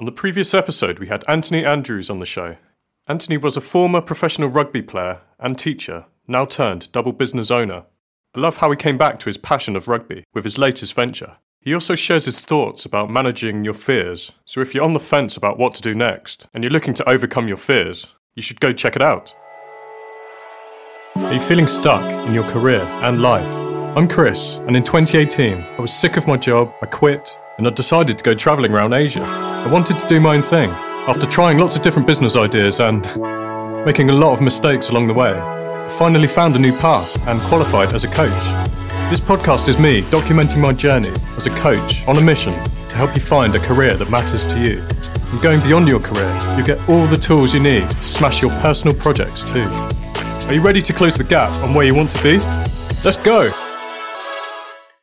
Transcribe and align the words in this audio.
On 0.00 0.06
the 0.06 0.12
previous 0.12 0.54
episode, 0.54 0.98
we 0.98 1.08
had 1.08 1.22
Anthony 1.28 1.62
Andrews 1.62 2.08
on 2.08 2.20
the 2.20 2.24
show. 2.24 2.56
Anthony 3.06 3.36
was 3.36 3.58
a 3.58 3.60
former 3.60 4.00
professional 4.00 4.48
rugby 4.48 4.80
player 4.80 5.20
and 5.38 5.58
teacher, 5.58 6.06
now 6.26 6.46
turned 6.46 6.90
double 6.90 7.12
business 7.12 7.50
owner. 7.50 7.84
I 8.34 8.40
love 8.40 8.56
how 8.56 8.70
he 8.70 8.78
came 8.78 8.96
back 8.96 9.18
to 9.18 9.26
his 9.26 9.36
passion 9.36 9.76
of 9.76 9.88
rugby 9.88 10.24
with 10.32 10.44
his 10.44 10.56
latest 10.56 10.94
venture. 10.94 11.36
He 11.60 11.74
also 11.74 11.94
shares 11.94 12.24
his 12.24 12.42
thoughts 12.42 12.86
about 12.86 13.10
managing 13.10 13.62
your 13.62 13.74
fears. 13.74 14.32
So 14.46 14.62
if 14.62 14.74
you're 14.74 14.84
on 14.84 14.94
the 14.94 15.00
fence 15.00 15.36
about 15.36 15.58
what 15.58 15.74
to 15.74 15.82
do 15.82 15.92
next 15.92 16.48
and 16.54 16.64
you're 16.64 16.72
looking 16.72 16.94
to 16.94 17.06
overcome 17.06 17.46
your 17.46 17.58
fears, 17.58 18.06
you 18.34 18.40
should 18.40 18.58
go 18.58 18.72
check 18.72 18.96
it 18.96 19.02
out. 19.02 19.34
Are 21.16 21.34
you 21.34 21.40
feeling 21.40 21.68
stuck 21.68 22.02
in 22.26 22.32
your 22.32 22.50
career 22.50 22.80
and 23.02 23.20
life? 23.20 23.50
I'm 23.94 24.08
Chris, 24.08 24.60
and 24.66 24.78
in 24.78 24.82
2018, 24.82 25.60
I 25.60 25.78
was 25.78 25.92
sick 25.92 26.16
of 26.16 26.26
my 26.26 26.38
job, 26.38 26.72
I 26.80 26.86
quit, 26.86 27.36
and 27.60 27.66
I 27.66 27.70
decided 27.72 28.16
to 28.16 28.24
go 28.24 28.32
travelling 28.32 28.72
around 28.72 28.94
Asia. 28.94 29.20
I 29.20 29.70
wanted 29.70 29.98
to 30.00 30.06
do 30.06 30.18
my 30.18 30.36
own 30.36 30.40
thing. 30.40 30.70
After 31.06 31.26
trying 31.26 31.58
lots 31.58 31.76
of 31.76 31.82
different 31.82 32.06
business 32.06 32.34
ideas 32.34 32.80
and 32.80 33.02
making 33.84 34.08
a 34.08 34.14
lot 34.14 34.32
of 34.32 34.40
mistakes 34.40 34.88
along 34.88 35.08
the 35.08 35.12
way, 35.12 35.32
I 35.32 35.88
finally 35.98 36.26
found 36.26 36.56
a 36.56 36.58
new 36.58 36.72
path 36.78 37.18
and 37.28 37.38
qualified 37.38 37.92
as 37.92 38.04
a 38.04 38.08
coach. 38.08 38.30
This 39.10 39.20
podcast 39.20 39.68
is 39.68 39.78
me 39.78 40.00
documenting 40.04 40.62
my 40.62 40.72
journey 40.72 41.10
as 41.36 41.46
a 41.46 41.50
coach 41.50 42.08
on 42.08 42.16
a 42.16 42.22
mission 42.22 42.54
to 42.54 42.96
help 42.96 43.14
you 43.14 43.20
find 43.20 43.54
a 43.54 43.58
career 43.58 43.92
that 43.92 44.08
matters 44.08 44.46
to 44.46 44.58
you. 44.58 44.82
And 45.30 45.42
going 45.42 45.60
beyond 45.60 45.86
your 45.86 46.00
career, 46.00 46.34
you 46.56 46.64
get 46.64 46.78
all 46.88 47.04
the 47.08 47.18
tools 47.18 47.52
you 47.52 47.60
need 47.60 47.90
to 47.90 48.08
smash 48.08 48.40
your 48.40 48.52
personal 48.62 48.96
projects 48.96 49.42
too. 49.52 49.66
Are 50.48 50.54
you 50.54 50.62
ready 50.62 50.80
to 50.80 50.94
close 50.94 51.14
the 51.14 51.24
gap 51.24 51.52
on 51.62 51.74
where 51.74 51.84
you 51.84 51.94
want 51.94 52.10
to 52.12 52.22
be? 52.22 52.38
Let's 53.04 53.18
go! 53.18 53.69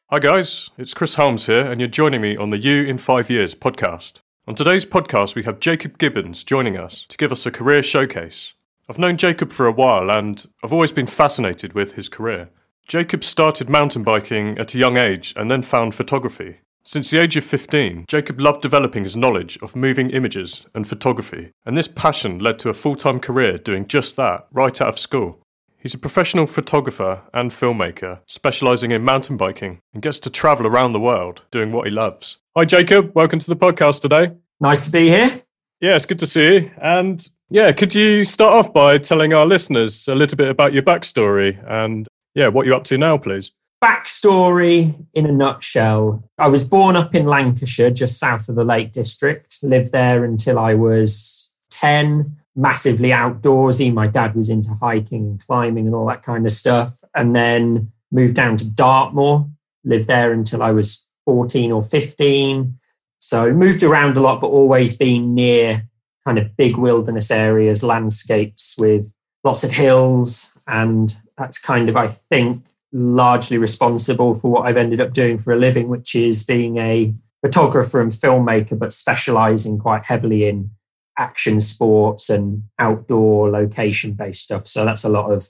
Hi, 0.09 0.19
guys, 0.19 0.69
it's 0.77 0.93
Chris 0.93 1.15
Holmes 1.15 1.47
here, 1.47 1.69
and 1.69 1.81
you're 1.81 1.89
joining 1.89 2.21
me 2.21 2.37
on 2.37 2.49
the 2.49 2.57
You 2.57 2.85
in 2.85 2.97
Five 2.97 3.29
Years 3.29 3.53
podcast. 3.53 4.21
On 4.47 4.55
today's 4.55 4.85
podcast, 4.85 5.35
we 5.35 5.43
have 5.43 5.59
Jacob 5.59 5.97
Gibbons 5.97 6.45
joining 6.45 6.77
us 6.77 7.05
to 7.09 7.17
give 7.17 7.33
us 7.33 7.45
a 7.45 7.51
career 7.51 7.83
showcase. 7.83 8.53
I've 8.87 8.99
known 8.99 9.17
Jacob 9.17 9.51
for 9.51 9.65
a 9.65 9.71
while, 9.73 10.09
and 10.09 10.45
I've 10.63 10.71
always 10.71 10.93
been 10.93 11.07
fascinated 11.07 11.73
with 11.73 11.95
his 11.95 12.07
career. 12.07 12.49
Jacob 12.87 13.21
started 13.21 13.69
mountain 13.69 14.03
biking 14.03 14.57
at 14.57 14.73
a 14.73 14.77
young 14.77 14.95
age 14.95 15.33
and 15.35 15.51
then 15.51 15.61
found 15.61 15.93
photography. 15.93 16.59
Since 16.85 17.11
the 17.11 17.19
age 17.19 17.35
of 17.35 17.43
15, 17.43 18.05
Jacob 18.07 18.39
loved 18.39 18.61
developing 18.61 19.03
his 19.03 19.17
knowledge 19.17 19.59
of 19.61 19.75
moving 19.75 20.11
images 20.11 20.65
and 20.73 20.87
photography, 20.87 21.51
and 21.65 21.77
this 21.77 21.89
passion 21.89 22.39
led 22.39 22.59
to 22.59 22.69
a 22.69 22.73
full 22.73 22.95
time 22.95 23.19
career 23.19 23.57
doing 23.57 23.85
just 23.85 24.15
that 24.15 24.47
right 24.53 24.81
out 24.81 24.87
of 24.87 24.99
school. 24.99 25.41
He's 25.87 25.93
a 25.93 25.97
professional 25.97 26.47
photographer 26.47 27.21
and 27.33 27.49
filmmaker, 27.49 28.19
specialising 28.25 28.91
in 28.91 29.05
mountain 29.05 29.37
biking, 29.37 29.79
and 29.93 30.03
gets 30.03 30.19
to 30.19 30.29
travel 30.29 30.67
around 30.67 30.91
the 30.91 30.99
world 30.99 31.45
doing 31.49 31.71
what 31.71 31.87
he 31.87 31.91
loves. 31.91 32.39
Hi, 32.57 32.65
Jacob. 32.65 33.15
Welcome 33.15 33.39
to 33.39 33.47
the 33.47 33.55
podcast 33.55 34.01
today. 34.01 34.33
Nice 34.59 34.83
to 34.87 34.91
be 34.91 35.07
here. 35.07 35.31
Yeah, 35.79 35.95
it's 35.95 36.05
good 36.05 36.19
to 36.19 36.27
see 36.27 36.55
you. 36.55 36.71
And 36.81 37.25
yeah, 37.49 37.71
could 37.71 37.95
you 37.95 38.25
start 38.25 38.51
off 38.51 38.73
by 38.73 38.97
telling 38.97 39.33
our 39.33 39.45
listeners 39.45 40.09
a 40.09 40.15
little 40.15 40.35
bit 40.35 40.49
about 40.49 40.73
your 40.73 40.83
backstory 40.83 41.57
and 41.65 42.05
yeah, 42.35 42.49
what 42.49 42.65
you're 42.65 42.75
up 42.75 42.83
to 42.83 42.97
now, 42.97 43.17
please? 43.17 43.53
Backstory 43.81 44.93
in 45.13 45.25
a 45.25 45.31
nutshell. 45.31 46.21
I 46.37 46.49
was 46.49 46.65
born 46.65 46.97
up 46.97 47.15
in 47.15 47.25
Lancashire, 47.25 47.91
just 47.91 48.19
south 48.19 48.49
of 48.49 48.55
the 48.55 48.65
Lake 48.65 48.91
District, 48.91 49.63
lived 49.63 49.93
there 49.93 50.25
until 50.25 50.59
I 50.59 50.73
was 50.73 51.53
10 51.71 52.35
massively 52.57 53.09
outdoorsy. 53.09 53.93
My 53.93 54.07
dad 54.07 54.35
was 54.35 54.49
into 54.49 54.73
hiking 54.73 55.27
and 55.27 55.45
climbing 55.45 55.85
and 55.85 55.95
all 55.95 56.07
that 56.07 56.23
kind 56.23 56.45
of 56.45 56.51
stuff. 56.51 56.99
And 57.15 57.35
then 57.35 57.91
moved 58.11 58.35
down 58.35 58.57
to 58.57 58.69
Dartmoor, 58.69 59.47
lived 59.85 60.07
there 60.07 60.33
until 60.33 60.63
I 60.63 60.71
was 60.71 61.05
14 61.25 61.71
or 61.71 61.83
15. 61.83 62.77
So 63.19 63.53
moved 63.53 63.83
around 63.83 64.17
a 64.17 64.21
lot, 64.21 64.41
but 64.41 64.47
always 64.47 64.97
been 64.97 65.35
near 65.35 65.83
kind 66.25 66.39
of 66.39 66.57
big 66.57 66.77
wilderness 66.77 67.31
areas, 67.31 67.83
landscapes 67.83 68.75
with 68.79 69.13
lots 69.43 69.63
of 69.63 69.71
hills. 69.71 70.51
And 70.67 71.15
that's 71.37 71.59
kind 71.59 71.89
of, 71.89 71.95
I 71.95 72.07
think, 72.07 72.65
largely 72.91 73.57
responsible 73.57 74.33
for 74.33 74.49
what 74.49 74.65
I've 74.65 74.77
ended 74.77 74.99
up 74.99 75.13
doing 75.13 75.37
for 75.37 75.53
a 75.53 75.57
living, 75.57 75.89
which 75.89 76.15
is 76.15 76.45
being 76.45 76.77
a 76.77 77.13
photographer 77.41 78.01
and 78.01 78.11
filmmaker, 78.11 78.77
but 78.77 78.93
specializing 78.93 79.77
quite 79.77 80.03
heavily 80.03 80.47
in 80.47 80.71
action 81.17 81.59
sports 81.59 82.29
and 82.29 82.63
outdoor 82.79 83.49
location 83.49 84.13
based 84.13 84.43
stuff. 84.43 84.67
So 84.67 84.85
that's 84.85 85.03
a 85.03 85.09
lot 85.09 85.31
of 85.31 85.45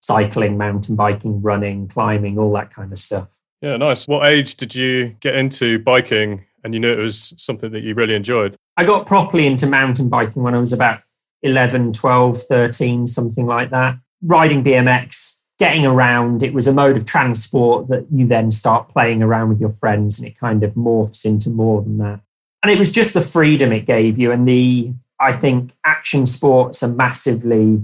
cycling, 0.00 0.58
mountain 0.58 0.96
biking, 0.96 1.42
running, 1.42 1.88
climbing, 1.88 2.38
all 2.38 2.52
that 2.54 2.72
kind 2.72 2.92
of 2.92 2.98
stuff. 2.98 3.38
Yeah, 3.60 3.76
nice. 3.76 4.08
What 4.08 4.26
age 4.26 4.56
did 4.56 4.74
you 4.74 5.16
get 5.20 5.36
into 5.36 5.78
biking 5.78 6.44
and 6.64 6.74
you 6.74 6.80
knew 6.80 6.92
it 6.92 6.98
was 6.98 7.34
something 7.38 7.70
that 7.72 7.82
you 7.82 7.94
really 7.94 8.14
enjoyed? 8.14 8.56
I 8.76 8.84
got 8.84 9.06
properly 9.06 9.46
into 9.46 9.66
mountain 9.66 10.08
biking 10.08 10.42
when 10.42 10.54
I 10.54 10.58
was 10.58 10.72
about 10.72 11.00
11, 11.42 11.92
12, 11.92 12.36
13, 12.36 13.06
something 13.06 13.46
like 13.46 13.70
that. 13.70 13.96
Riding 14.22 14.64
BMX, 14.64 15.40
getting 15.58 15.86
around, 15.86 16.42
it 16.42 16.54
was 16.54 16.66
a 16.66 16.74
mode 16.74 16.96
of 16.96 17.04
transport 17.04 17.88
that 17.88 18.06
you 18.10 18.26
then 18.26 18.50
start 18.50 18.88
playing 18.88 19.22
around 19.22 19.48
with 19.48 19.60
your 19.60 19.70
friends 19.70 20.18
and 20.18 20.28
it 20.28 20.38
kind 20.38 20.62
of 20.64 20.74
morphs 20.74 21.24
into 21.24 21.50
more 21.50 21.82
than 21.82 21.98
that 21.98 22.20
and 22.62 22.70
it 22.70 22.78
was 22.78 22.90
just 22.90 23.14
the 23.14 23.20
freedom 23.20 23.72
it 23.72 23.86
gave 23.86 24.18
you 24.18 24.32
and 24.32 24.46
the 24.46 24.92
i 25.20 25.32
think 25.32 25.72
action 25.84 26.26
sports 26.26 26.82
are 26.82 26.88
massively 26.88 27.82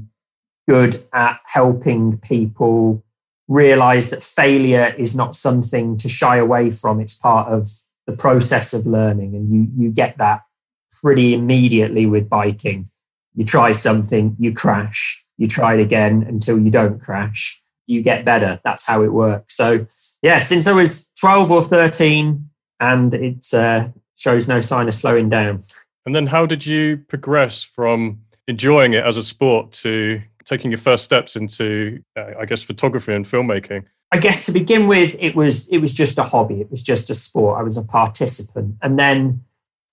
good 0.69 1.03
at 1.13 1.41
helping 1.45 2.19
people 2.19 3.03
realize 3.49 4.11
that 4.11 4.23
failure 4.23 4.95
is 4.99 5.17
not 5.17 5.35
something 5.35 5.97
to 5.97 6.09
shy 6.09 6.37
away 6.37 6.71
from. 6.71 7.01
It's 7.01 7.15
part 7.15 7.49
of 7.49 7.67
the 8.07 8.13
process 8.13 8.75
of 8.75 8.87
learning 8.87 9.35
and 9.35 9.53
you 9.53 9.69
you 9.77 9.91
get 9.91 10.17
that 10.19 10.43
pretty 11.03 11.35
immediately 11.35 12.07
with 12.07 12.29
biking. 12.29 12.87
You 13.35 13.45
try 13.45 13.73
something 13.73 14.37
you 14.39 14.53
crash. 14.53 15.25
You 15.39 15.47
try 15.47 15.75
it 15.75 15.81
again 15.81 16.25
until 16.29 16.59
you 16.59 16.71
don't 16.71 17.01
crash. 17.01 17.63
You 17.87 18.03
get 18.03 18.25
better. 18.25 18.61
That's 18.65 18.87
how 18.87 19.03
it 19.03 19.13
works. 19.13 19.57
So 19.57 19.87
yeah 20.23 20.39
since 20.39 20.67
i 20.67 20.73
was 20.73 21.09
12 21.21 21.51
or 21.51 21.63
13 21.63 22.51
and 22.81 23.15
it's 23.15 23.55
uh, 23.55 23.89
shows 24.19 24.47
no 24.47 24.61
sign 24.61 24.89
of 24.89 24.95
slowing 24.95 25.29
down. 25.29 25.63
And 26.05 26.15
then 26.15 26.27
how 26.27 26.47
did 26.47 26.67
you 26.67 26.99
progress 27.09 27.63
from 27.63 28.21
enjoying 28.47 28.93
it 28.93 29.05
as 29.05 29.17
a 29.17 29.23
sport 29.23 29.73
to 29.73 30.23
taking 30.45 30.71
your 30.71 30.79
first 30.79 31.05
steps 31.05 31.37
into, 31.37 32.03
uh, 32.17 32.33
I 32.41 32.47
guess, 32.47 32.63
photography 32.63 33.15
and 33.15 33.25
filmmaking? 33.25 33.85
I 34.11 34.19
guess 34.19 34.47
to 34.47 34.53
begin 34.53 34.87
with, 34.87 35.15
it 35.19 35.37
was 35.37 35.69
it 35.69 35.79
was 35.79 35.93
just 35.93 36.19
a 36.19 36.23
hobby. 36.23 36.61
It 36.61 36.71
was 36.71 36.83
just 36.83 37.11
a 37.11 37.15
sport. 37.15 37.59
I 37.59 37.63
was 37.63 37.77
a 37.77 37.83
participant, 37.83 38.77
and 38.81 38.99
then 38.99 39.45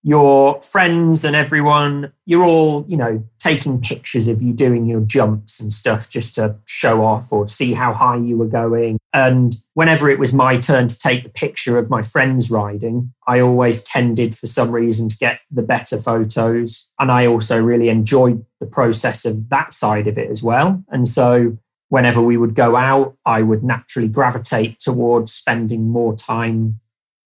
your 0.05 0.61
friends 0.61 1.25
and 1.25 1.35
everyone, 1.35 2.13
you're 2.27 2.43
all, 2.43 2.85
you 2.87 2.95
know, 2.95 3.23
taking 3.39 3.81
pictures 3.81 4.27
of 4.27 4.39
you 4.39 4.53
doing 4.53 4.85
your 4.85 5.01
jumps 5.01 5.59
and 5.59 5.73
stuff 5.73 6.07
just 6.07 6.35
to 6.35 6.55
show 6.67 7.03
off 7.03 7.33
or 7.33 7.47
see 7.47 7.73
how 7.73 7.91
high 7.91 8.17
you 8.17 8.37
were 8.37 8.45
going. 8.45 8.99
And 9.13 9.55
whenever 9.73 10.07
it 10.07 10.19
was 10.19 10.31
my 10.31 10.59
turn 10.59 10.87
to 10.87 10.99
take 10.99 11.23
the 11.23 11.29
picture 11.29 11.79
of 11.79 11.89
my 11.89 12.03
friends 12.03 12.51
riding, 12.51 13.11
I 13.25 13.39
always 13.39 13.83
tended 13.83 14.37
for 14.37 14.45
some 14.45 14.69
reason 14.69 15.09
to 15.09 15.17
get 15.17 15.39
the 15.49 15.63
better 15.63 15.97
photos. 15.97 16.87
And 16.99 17.11
I 17.11 17.25
also 17.25 17.59
really 17.59 17.89
enjoyed 17.89 18.45
the 18.59 18.67
process 18.67 19.25
of 19.25 19.49
that 19.49 19.73
side 19.73 20.07
of 20.07 20.19
it 20.19 20.29
as 20.29 20.43
well. 20.43 20.83
And 20.89 21.07
so 21.07 21.57
whenever 21.89 22.21
we 22.21 22.37
would 22.37 22.53
go 22.53 22.75
out, 22.75 23.17
I 23.25 23.41
would 23.41 23.63
naturally 23.63 24.07
gravitate 24.07 24.79
towards 24.79 25.33
spending 25.33 25.89
more 25.89 26.15
time 26.15 26.79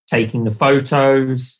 taking 0.07 0.45
the 0.45 0.51
photos 0.51 1.58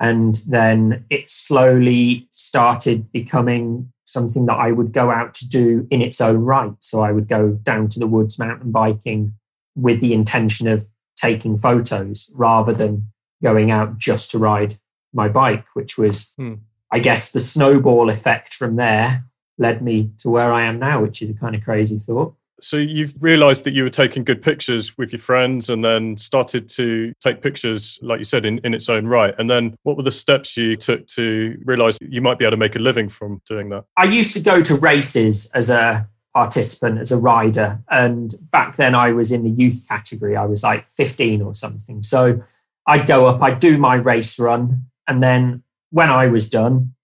and 0.00 0.36
then 0.48 1.04
it 1.10 1.28
slowly 1.28 2.28
started 2.30 3.10
becoming 3.12 3.92
something 4.06 4.46
that 4.46 4.54
I 4.54 4.72
would 4.72 4.92
go 4.92 5.10
out 5.10 5.34
to 5.34 5.48
do 5.48 5.86
in 5.90 6.00
its 6.00 6.20
own 6.20 6.38
right. 6.38 6.72
So 6.80 7.00
I 7.02 7.12
would 7.12 7.28
go 7.28 7.52
down 7.62 7.88
to 7.88 7.98
the 7.98 8.06
woods 8.06 8.38
mountain 8.38 8.70
biking 8.70 9.34
with 9.76 10.00
the 10.00 10.12
intention 10.12 10.66
of 10.66 10.86
taking 11.16 11.58
photos 11.58 12.30
rather 12.34 12.72
than 12.72 13.08
going 13.42 13.70
out 13.70 13.98
just 13.98 14.30
to 14.30 14.38
ride 14.38 14.78
my 15.12 15.28
bike, 15.28 15.64
which 15.74 15.98
was, 15.98 16.32
hmm. 16.36 16.54
I 16.90 17.00
guess, 17.00 17.32
the 17.32 17.40
snowball 17.40 18.08
effect 18.08 18.54
from 18.54 18.76
there 18.76 19.24
led 19.58 19.82
me 19.82 20.12
to 20.18 20.30
where 20.30 20.52
I 20.52 20.62
am 20.62 20.78
now, 20.78 21.02
which 21.02 21.20
is 21.20 21.30
a 21.30 21.34
kind 21.34 21.54
of 21.54 21.62
crazy 21.62 21.98
thought 21.98 22.34
so 22.60 22.76
you've 22.76 23.14
realized 23.20 23.64
that 23.64 23.72
you 23.72 23.82
were 23.82 23.90
taking 23.90 24.24
good 24.24 24.42
pictures 24.42 24.96
with 24.98 25.12
your 25.12 25.20
friends 25.20 25.70
and 25.70 25.84
then 25.84 26.16
started 26.16 26.68
to 26.70 27.12
take 27.20 27.42
pictures 27.42 27.98
like 28.02 28.18
you 28.18 28.24
said 28.24 28.44
in, 28.44 28.58
in 28.64 28.74
its 28.74 28.88
own 28.88 29.06
right. 29.06 29.34
And 29.38 29.48
then 29.48 29.76
what 29.82 29.96
were 29.96 30.02
the 30.02 30.10
steps 30.10 30.56
you 30.56 30.76
took 30.76 31.06
to 31.08 31.56
realize 31.64 31.98
you 32.00 32.20
might 32.20 32.38
be 32.38 32.44
able 32.44 32.52
to 32.52 32.56
make 32.56 32.76
a 32.76 32.80
living 32.80 33.08
from 33.08 33.40
doing 33.46 33.68
that? 33.70 33.84
I 33.96 34.04
used 34.04 34.32
to 34.34 34.40
go 34.40 34.60
to 34.60 34.74
races 34.74 35.50
as 35.52 35.70
a 35.70 36.08
participant 36.34 36.98
as 36.98 37.10
a 37.10 37.18
rider. 37.18 37.80
And 37.90 38.34
back 38.50 38.76
then 38.76 38.94
i 38.94 39.12
was 39.12 39.32
in 39.32 39.44
the 39.44 39.50
youth 39.50 39.86
category. 39.88 40.36
I 40.36 40.44
was 40.44 40.62
like 40.62 40.88
15 40.88 41.42
or 41.42 41.54
something. 41.54 42.02
So 42.02 42.42
i'd 42.86 43.06
go 43.06 43.26
up 43.26 43.42
i'd 43.42 43.60
do 43.60 43.78
my 43.78 43.96
race 43.96 44.38
run. 44.38 44.86
And 45.06 45.22
then 45.22 45.62
when 45.90 46.10
i 46.10 46.26
was 46.26 46.50
done 46.50 46.94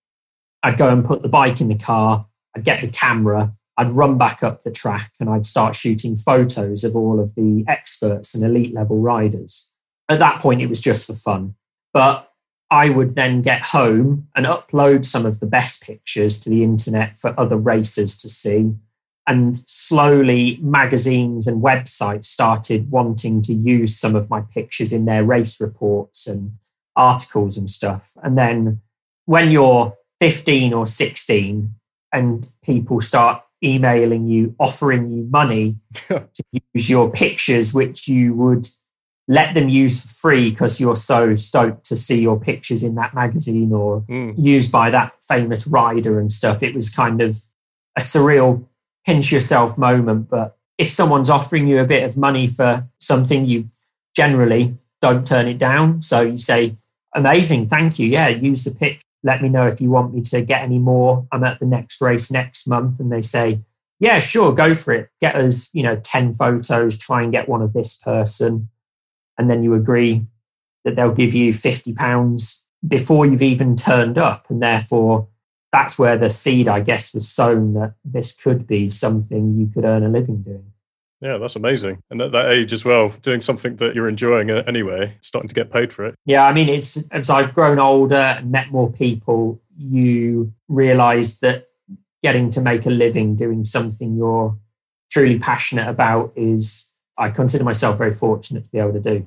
i'd 0.63 0.79
go 0.79 0.89
and 0.89 1.05
put 1.05 1.23
the 1.23 1.29
bike 1.29 1.61
in 1.61 1.69
the 1.69 1.75
car. 1.77 2.27
I'd 2.57 2.65
get 2.65 2.81
the 2.81 2.89
camera 2.89 3.53
I'd 3.77 3.91
run 3.91 4.19
back 4.19 4.43
up 4.43 4.63
the 4.63 4.71
track 4.71 5.13
and 5.19 5.29
I'd 5.29 5.47
start 5.47 5.75
shooting 5.75 6.17
photos 6.17 6.85
of 6.85 6.95
all 6.95 7.21
of 7.21 7.35
the 7.35 7.65
experts 7.67 8.35
and 8.35 8.45
elite 8.45 8.73
level 8.73 8.99
riders. 8.99 9.71
At 10.09 10.21
that 10.21 10.41
point, 10.41 10.63
it 10.63 10.69
was 10.69 10.81
just 10.81 11.07
for 11.07 11.15
fun. 11.15 11.55
But 11.93 12.31
I 12.71 12.91
would 12.91 13.15
then 13.15 13.43
get 13.43 13.63
home 13.63 14.29
and 14.35 14.47
upload 14.47 15.05
some 15.05 15.27
of 15.27 15.41
the 15.41 15.47
best 15.47 15.83
pictures 15.83 16.39
to 16.41 16.51
the 16.51 16.63
internet 16.63 17.19
for 17.19 17.39
other 17.39 17.57
racers 17.57 18.17
to 18.19 18.29
see. 18.29 18.75
And 19.27 19.57
slowly, 19.57 20.59
magazines 20.61 21.47
and 21.47 21.63
websites 21.63 22.27
started 22.27 22.91
wanting 22.91 23.43
to 23.43 23.55
use 23.55 23.97
some 23.97 24.15
of 24.15 24.29
my 24.29 24.41
pictures 24.41 24.93
in 24.93 25.05
their 25.05 25.25
race 25.25 25.61
reports 25.61 26.27
and 26.27 26.53
articles 26.97 27.57
and 27.57 27.71
stuff. 27.71 28.13
And 28.23 28.37
then 28.37 28.81
when 29.27 29.51
you're 29.51 29.97
15 30.21 30.73
or 30.73 30.87
16 30.87 31.75
and 32.13 32.49
people 32.63 33.01
start 33.01 33.44
emailing 33.65 34.29
you, 34.29 34.55
offering 34.59 35.11
you 35.11 35.25
money 35.31 35.77
to 36.09 36.45
use 36.75 36.91
your 36.91 37.11
pictures, 37.11 37.73
which 37.73 38.09
you 38.09 38.35
would 38.35 38.69
let 39.27 39.55
them 39.55 39.69
use 39.69 40.03
for 40.03 40.29
free 40.29 40.51
because 40.51 40.81
you're 40.81 40.97
so 40.97 41.35
stoked 41.35 41.85
to 41.87 41.97
see 41.97 42.21
your 42.21 42.39
pictures 42.39 42.83
in 42.83 42.95
that 42.97 43.15
magazine 43.15 43.73
or 43.73 44.03
mm. 44.03 44.35
used 44.37 44.71
by 44.71 44.91
that 44.91 45.15
famous 45.27 45.67
rider 45.67 46.21
and 46.21 46.31
stuff. 46.31 46.63
It 46.63 46.75
was 46.75 46.95
kind 46.95 47.23
of 47.23 47.39
a 47.97 48.01
surreal 48.01 48.67
pinch 49.07 49.33
yourself 49.33 49.79
moment. 49.79 50.29
But 50.29 50.57
if 50.79 50.89
someone's 50.89 51.31
offering 51.31 51.67
you 51.67 51.79
a 51.81 51.87
bit 51.87 52.05
of 52.05 52.17
money 52.17 52.47
for 52.47 52.87
something, 53.01 53.47
you 53.47 53.69
generally 54.15 54.77
don't 55.01 55.27
turn 55.27 55.47
it 55.47 55.59
down. 55.59 56.03
So 56.03 56.21
you 56.21 56.39
say, 56.39 56.77
amazing, 57.15 57.69
thank 57.69 57.99
you. 57.99 58.09
Yeah, 58.09 58.29
use 58.29 58.65
the 58.65 58.73
pitch. 58.73 59.01
Let 59.25 59.43
me 59.43 59.49
know 59.49 59.67
if 59.67 59.81
you 59.81 59.91
want 59.91 60.15
me 60.15 60.21
to 60.23 60.43
get 60.43 60.63
any 60.63 60.79
more. 60.79 61.27
I'm 61.33 61.43
at 61.43 61.59
the 61.59 61.67
next 61.67 62.01
race 62.01 62.31
next 62.31 62.69
month. 62.69 63.01
And 63.01 63.11
they 63.11 63.23
say, 63.23 63.61
yeah, 63.99 64.19
sure, 64.19 64.53
go 64.53 64.75
for 64.75 64.93
it. 64.93 65.09
Get 65.21 65.35
us, 65.35 65.75
you 65.75 65.83
know, 65.83 65.97
10 65.97 66.35
photos, 66.35 66.99
try 66.99 67.23
and 67.23 67.33
get 67.33 67.49
one 67.49 67.63
of 67.63 67.73
this 67.73 67.99
person. 68.03 68.69
And 69.39 69.51
then 69.51 69.65
you 69.65 69.75
agree 69.75 70.27
that 70.85 70.95
they'll 70.95 71.11
give 71.11 71.35
you 71.35 71.53
50 71.55 71.95
pounds 71.95 72.65
before 72.87 73.25
you've 73.25 73.43
even 73.43 73.75
turned 73.75 74.19
up. 74.19 74.45
And 74.51 74.63
therefore, 74.63 75.27
that's 75.73 75.99
where 75.99 76.19
the 76.19 76.29
seed, 76.29 76.69
I 76.69 76.81
guess, 76.81 77.15
was 77.15 77.29
sown 77.29 77.73
that 77.75 77.95
this 78.05 78.37
could 78.37 78.67
be 78.67 78.91
something 78.91 79.59
you 79.59 79.71
could 79.73 79.85
earn 79.85 80.05
a 80.05 80.09
living 80.09 80.43
doing. 80.43 80.74
Yeah, 81.25 81.39
that's 81.39 81.57
amazing. 81.57 82.03
And 82.11 82.21
at 82.21 82.33
that 82.33 82.51
age 82.51 82.73
as 82.75 82.85
well, 82.85 83.09
doing 83.23 83.41
something 83.41 83.77
that 83.77 83.95
you're 83.95 84.11
enjoying 84.11 84.51
uh, 84.51 84.63
anyway, 84.67 85.17
starting 85.23 85.49
to 85.49 85.55
get 85.55 85.73
paid 85.73 85.91
for 85.91 86.05
it. 86.05 86.15
Yeah, 86.27 86.45
I 86.45 86.53
mean, 86.53 86.69
it's 86.69 87.09
as 87.09 87.31
I've 87.31 87.55
grown 87.55 87.79
older 87.79 88.15
and 88.15 88.53
met 88.53 88.71
more 88.71 88.93
people, 88.93 89.59
you 89.77 90.53
realize 90.69 91.41
that 91.41 91.69
getting 92.23 92.51
to 92.51 92.61
make 92.61 92.85
a 92.85 92.91
living 92.91 93.37
doing 93.37 93.65
something 93.65 94.15
you're 94.17 94.57
truly 95.11 95.39
passionate 95.39 95.89
about 95.89 96.33
is, 96.37 96.93
I 97.17 97.31
consider 97.31 97.65
myself 97.65 97.97
very 97.97 98.13
fortunate 98.13 98.65
to 98.65 98.71
be 98.71 98.79
able 98.79 98.93
to 98.93 99.01
do 99.01 99.27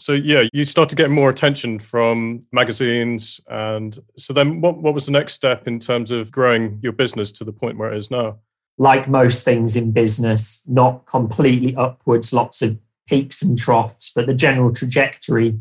so 0.00 0.12
yeah, 0.12 0.44
you 0.52 0.64
started 0.64 0.96
getting 0.96 1.14
more 1.14 1.28
attention 1.28 1.78
from 1.78 2.44
magazines, 2.52 3.40
and 3.48 3.98
so 4.16 4.32
then 4.32 4.60
what? 4.60 4.78
What 4.78 4.94
was 4.94 5.06
the 5.06 5.12
next 5.12 5.34
step 5.34 5.68
in 5.68 5.78
terms 5.78 6.10
of 6.10 6.32
growing 6.32 6.80
your 6.82 6.92
business 6.92 7.30
to 7.32 7.44
the 7.44 7.52
point 7.52 7.76
where 7.76 7.92
it 7.92 7.98
is 7.98 8.10
now? 8.10 8.38
Like 8.80 9.08
most 9.08 9.44
things 9.44 9.76
in 9.76 9.92
business, 9.92 10.64
not 10.66 11.04
completely 11.04 11.76
upwards, 11.76 12.32
lots 12.32 12.62
of 12.62 12.78
peaks 13.06 13.42
and 13.42 13.58
troughs, 13.58 14.10
but 14.14 14.26
the 14.26 14.32
general 14.34 14.72
trajectory 14.72 15.60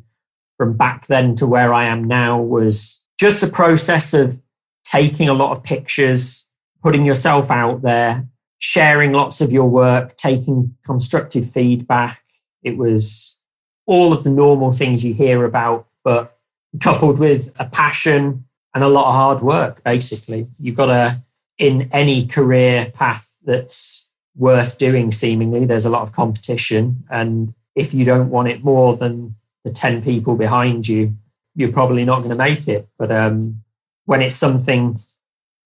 from 0.57 0.77
back 0.77 1.07
then 1.07 1.35
to 1.35 1.45
where 1.45 1.73
I 1.73 1.83
am 1.85 2.05
now 2.05 2.39
was 2.41 3.03
just 3.19 3.43
a 3.43 3.47
process 3.47 4.13
of 4.13 4.41
taking 4.85 5.27
a 5.27 5.33
lot 5.33 5.51
of 5.51 5.63
pictures, 5.63 6.47
putting 6.81 7.05
yourself 7.05 7.51
out 7.51 7.81
there, 7.81 8.25
sharing 8.59 9.11
lots 9.11 9.41
of 9.41 9.51
your 9.51 9.69
work, 9.69 10.15
taking 10.15 10.73
constructive 10.85 11.49
feedback. 11.49 12.21
It 12.63 12.77
was 12.77 13.41
all 13.85 14.13
of 14.13 14.23
the 14.23 14.29
normal 14.29 14.71
things 14.71 15.03
you 15.03 15.13
hear 15.13 15.43
about, 15.43 15.87
but 16.03 16.37
coupled 16.79 17.19
with 17.19 17.53
a 17.59 17.65
passion 17.65 18.45
and 18.73 18.83
a 18.83 18.87
lot 18.87 19.09
of 19.09 19.13
hard 19.13 19.41
work, 19.41 19.83
basically. 19.83 20.47
You've 20.59 20.75
got 20.77 20.85
to, 20.85 21.21
in 21.59 21.89
any 21.91 22.25
career 22.25 22.91
path 22.95 23.35
that's 23.43 24.09
worth 24.35 24.77
doing, 24.77 25.11
seemingly, 25.11 25.65
there's 25.65 25.85
a 25.85 25.89
lot 25.89 26.01
of 26.01 26.13
competition. 26.13 27.03
And 27.11 27.53
if 27.75 27.93
you 27.93 28.05
don't 28.05 28.29
want 28.29 28.47
it 28.47 28.63
more 28.63 28.95
than 28.95 29.35
the 29.63 29.71
10 29.71 30.01
people 30.01 30.35
behind 30.35 30.87
you, 30.87 31.13
you're 31.55 31.71
probably 31.71 32.05
not 32.05 32.19
going 32.19 32.31
to 32.31 32.37
make 32.37 32.67
it. 32.67 32.87
But 32.97 33.11
um, 33.11 33.61
when 34.05 34.21
it's 34.21 34.35
something 34.35 34.97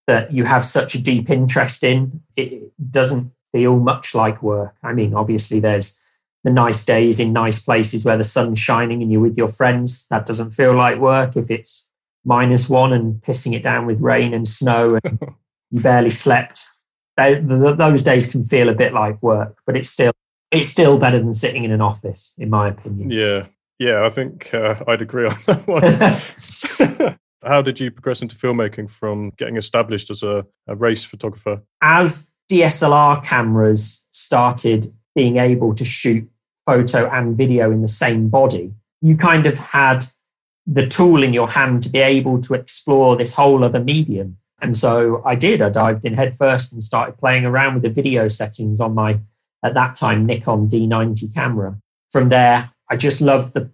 that 0.06 0.32
you 0.32 0.44
have 0.44 0.64
such 0.64 0.94
a 0.94 1.02
deep 1.02 1.30
interest 1.30 1.84
in, 1.84 2.20
it 2.36 2.72
doesn't 2.90 3.32
feel 3.52 3.78
much 3.78 4.14
like 4.14 4.42
work. 4.42 4.74
I 4.82 4.92
mean, 4.92 5.14
obviously, 5.14 5.60
there's 5.60 5.98
the 6.42 6.50
nice 6.50 6.84
days 6.84 7.20
in 7.20 7.32
nice 7.32 7.62
places 7.62 8.04
where 8.04 8.18
the 8.18 8.24
sun's 8.24 8.58
shining 8.58 9.00
and 9.00 9.10
you're 9.10 9.20
with 9.20 9.38
your 9.38 9.48
friends. 9.48 10.06
That 10.08 10.26
doesn't 10.26 10.50
feel 10.50 10.74
like 10.74 10.98
work. 10.98 11.36
If 11.36 11.50
it's 11.50 11.88
minus 12.24 12.68
one 12.68 12.92
and 12.92 13.22
pissing 13.22 13.54
it 13.54 13.62
down 13.62 13.86
with 13.86 14.00
rain 14.00 14.34
and 14.34 14.46
snow 14.46 14.98
and 15.04 15.18
you 15.74 15.80
barely 15.80 16.10
slept, 16.10 16.68
those 17.16 18.02
days 18.02 18.30
can 18.30 18.44
feel 18.44 18.68
a 18.68 18.74
bit 18.74 18.94
like 18.94 19.20
work. 19.22 19.58
But 19.66 19.76
it's 19.76 19.90
still 19.90 20.12
it's 20.52 20.68
still 20.68 20.98
better 20.98 21.18
than 21.18 21.34
sitting 21.34 21.64
in 21.64 21.72
an 21.72 21.80
office, 21.80 22.32
in 22.38 22.48
my 22.48 22.68
opinion. 22.68 23.10
Yeah, 23.10 23.46
yeah, 23.80 24.04
I 24.04 24.08
think 24.08 24.54
uh, 24.54 24.76
I'd 24.86 25.02
agree 25.02 25.26
on 25.26 25.36
that 25.46 25.66
one. 27.00 27.18
How 27.44 27.60
did 27.60 27.80
you 27.80 27.90
progress 27.90 28.22
into 28.22 28.36
filmmaking 28.36 28.88
from 28.88 29.30
getting 29.36 29.56
established 29.56 30.10
as 30.10 30.22
a, 30.22 30.46
a 30.68 30.76
race 30.76 31.04
photographer? 31.04 31.60
As 31.82 32.30
DSLR 32.50 33.22
cameras 33.24 34.06
started 34.12 34.94
being 35.14 35.38
able 35.38 35.74
to 35.74 35.84
shoot 35.84 36.26
photo 36.66 37.10
and 37.10 37.36
video 37.36 37.70
in 37.70 37.82
the 37.82 37.88
same 37.88 38.28
body, 38.28 38.74
you 39.02 39.16
kind 39.16 39.44
of 39.44 39.58
had 39.58 40.04
the 40.66 40.86
tool 40.86 41.22
in 41.22 41.34
your 41.34 41.48
hand 41.48 41.82
to 41.82 41.90
be 41.90 41.98
able 41.98 42.40
to 42.42 42.54
explore 42.54 43.16
this 43.16 43.34
whole 43.34 43.64
other 43.64 43.80
medium. 43.80 44.38
And 44.60 44.76
so 44.76 45.22
I 45.24 45.34
did. 45.34 45.60
I 45.60 45.70
dived 45.70 46.04
in 46.04 46.14
headfirst 46.14 46.72
and 46.72 46.82
started 46.82 47.18
playing 47.18 47.44
around 47.44 47.74
with 47.74 47.82
the 47.82 47.90
video 47.90 48.28
settings 48.28 48.80
on 48.80 48.94
my, 48.94 49.20
at 49.62 49.74
that 49.74 49.94
time, 49.96 50.26
Nikon 50.26 50.68
D90 50.68 51.34
camera. 51.34 51.76
From 52.10 52.28
there, 52.28 52.70
I 52.88 52.96
just 52.96 53.20
loved 53.20 53.54
the, 53.54 53.70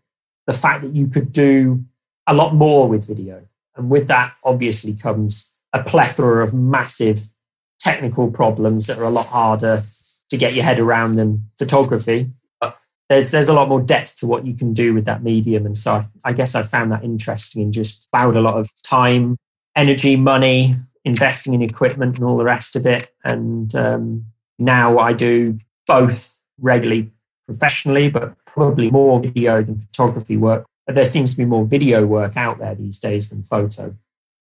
the 0.47 0.53
fact 0.53 0.83
that 0.83 0.95
you 0.95 1.07
could 1.07 1.33
do 1.33 1.85
a 2.27 2.35
lot 2.35 2.55
more 2.55 2.89
with 2.89 3.07
video. 3.07 3.47
And 3.77 3.91
with 3.91 4.09
that, 4.09 4.35
obviously, 4.45 4.95
comes 4.95 5.53
a 5.73 5.83
plethora 5.83 6.43
of 6.43 6.55
massive 6.55 7.23
technical 7.81 8.31
problems 8.31 8.87
that 8.87 8.99
are 8.99 9.05
a 9.05 9.11
lot 9.11 9.27
harder 9.27 9.83
to 10.29 10.37
get 10.37 10.55
your 10.55 10.65
head 10.65 10.79
around 10.79 11.17
than 11.17 11.45
photography 11.59 12.31
But 12.61 12.79
there's 13.09 13.31
there's 13.31 13.49
a 13.49 13.55
lot 13.55 13.69
more 13.69 13.81
depth 13.81 14.17
to 14.19 14.27
what 14.27 14.45
you 14.45 14.55
can 14.55 14.73
do 14.73 14.95
with 14.95 15.07
that 15.07 15.23
medium 15.23 15.67
and 15.67 15.77
so 15.77 15.95
I, 15.95 16.03
I 16.25 16.33
guess 16.33 16.55
I 16.55 16.63
found 16.63 16.93
that 16.93 17.03
interesting 17.03 17.63
and 17.63 17.73
just 17.73 18.09
found 18.17 18.37
a 18.37 18.41
lot 18.41 18.59
of 18.59 18.71
time 18.83 19.37
energy 19.77 20.17
money 20.17 20.75
investing 21.05 21.55
in 21.55 21.63
equipment 21.63 22.17
and 22.17 22.25
all 22.25 22.37
the 22.37 22.45
rest 22.45 22.77
of 22.77 22.87
it 22.87 23.11
and 23.25 23.75
um, 23.75 24.25
now 24.59 24.99
I 24.99 25.13
do 25.13 25.59
both 25.87 26.39
regularly 26.59 27.11
professionally 27.47 28.11
but 28.11 28.35
probably 28.45 28.91
more 28.91 29.21
video 29.21 29.63
than 29.63 29.79
photography 29.79 30.37
work 30.37 30.67
but 30.87 30.95
there 30.95 31.05
seems 31.05 31.33
to 31.33 31.39
be 31.39 31.45
more 31.45 31.65
video 31.65 32.07
work 32.07 32.37
out 32.37 32.59
there 32.59 32.75
these 32.75 32.99
days 32.99 33.31
than 33.31 33.43
photo 33.43 33.95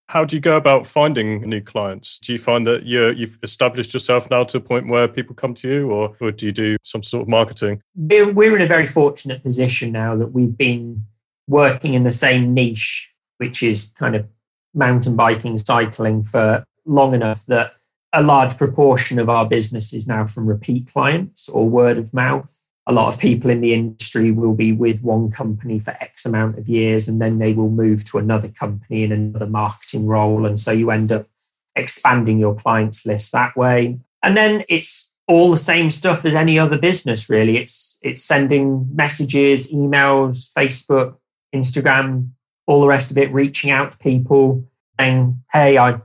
how 0.10 0.25
do 0.25 0.36
you 0.36 0.39
go 0.39 0.58
about 0.58 0.88
finding 0.88 1.42
new 1.42 1.62
clients? 1.62 2.18
Do 2.18 2.34
you 2.34 2.39
find 2.39 2.65
that 2.65 2.82
you 2.82 3.00
have 3.00 3.38
established 3.44 3.94
yourself 3.94 4.27
now 4.32 4.44
to 4.46 4.58
a 4.58 4.60
point 4.60 4.88
where 4.88 5.08
people 5.08 5.36
come 5.36 5.53
to 5.53 5.70
you, 5.70 5.92
or, 5.92 6.15
or 6.20 6.32
do 6.32 6.48
you 6.48 6.51
do 6.51 6.77
some 6.84 7.03
sort 7.03 7.22
of 7.22 7.27
marketing? 7.27 7.84
We're 7.96 8.56
in 8.56 8.62
a 8.63 8.65
very 8.65 8.88
fortunate 8.88 9.44
position 9.44 9.92
now 9.92 10.15
that 10.15 10.32
we've 10.32 10.58
been 10.58 11.06
working 11.48 11.94
in 11.94 12.06
the 12.06 12.12
same 12.12 12.56
niche, 12.56 13.13
which 13.38 13.62
is 13.62 13.94
kind 14.00 14.15
of 14.15 14.25
mountain 14.74 15.16
biking, 15.16 15.58
cycling 15.58 16.24
for 16.24 16.64
long 16.86 17.14
enough 17.14 17.46
that 17.48 17.74
a 18.14 18.24
large 18.24 18.58
proportion 18.58 19.20
of 19.20 19.30
our 19.30 19.46
business 19.48 19.94
is 19.94 20.08
now 20.08 20.26
from 20.26 20.48
repeat 20.48 20.92
clients 20.92 21.48
or 21.48 21.70
word 21.70 21.98
of 21.98 22.14
mouth 22.14 22.60
a 22.90 22.92
lot 22.92 23.14
of 23.14 23.20
people 23.22 23.52
in 23.52 23.62
the 23.62 23.72
industry 23.72 24.32
will 24.32 24.56
be 24.56 24.72
with 24.72 25.04
one 25.04 25.30
company 25.30 25.78
for 25.78 25.92
X 26.02 26.26
amount 26.26 26.58
of 26.58 26.68
years 26.68 27.08
and 27.08 27.22
then 27.22 27.38
they 27.38 27.54
will 27.54 27.70
move 27.70 28.04
to 28.06 28.18
another 28.18 28.48
company 28.48 29.04
in 29.04 29.12
another 29.12 29.46
marketing 29.46 30.08
role. 30.08 30.48
And 30.48 30.60
so 30.60 30.72
you 30.72 30.90
end 30.90 31.12
up 31.12 31.28
expanding 31.76 32.40
your 32.40 32.56
clients 32.56 33.06
list 33.06 33.32
that 33.32 33.56
way. 33.56 34.00
And 34.24 34.36
then 34.36 34.64
it's 34.70 35.14
all 35.28 35.52
the 35.52 35.58
same 35.58 35.92
stuff 35.92 36.26
as 36.26 36.34
any 36.34 36.58
other 36.58 36.80
business, 36.80 37.30
really. 37.30 37.58
It's 37.58 38.00
it's 38.02 38.24
sending 38.24 38.90
messages, 38.96 39.72
emails, 39.72 40.52
Facebook, 40.52 41.18
Instagram, 41.54 42.32
all 42.70 42.82
the 42.82 42.88
rest 42.88 43.10
of 43.10 43.18
it, 43.18 43.34
reaching 43.34 43.72
out 43.72 43.92
to 43.92 43.98
people, 43.98 44.64
saying, 45.00 45.42
Hey, 45.52 45.80
I 45.80 46.00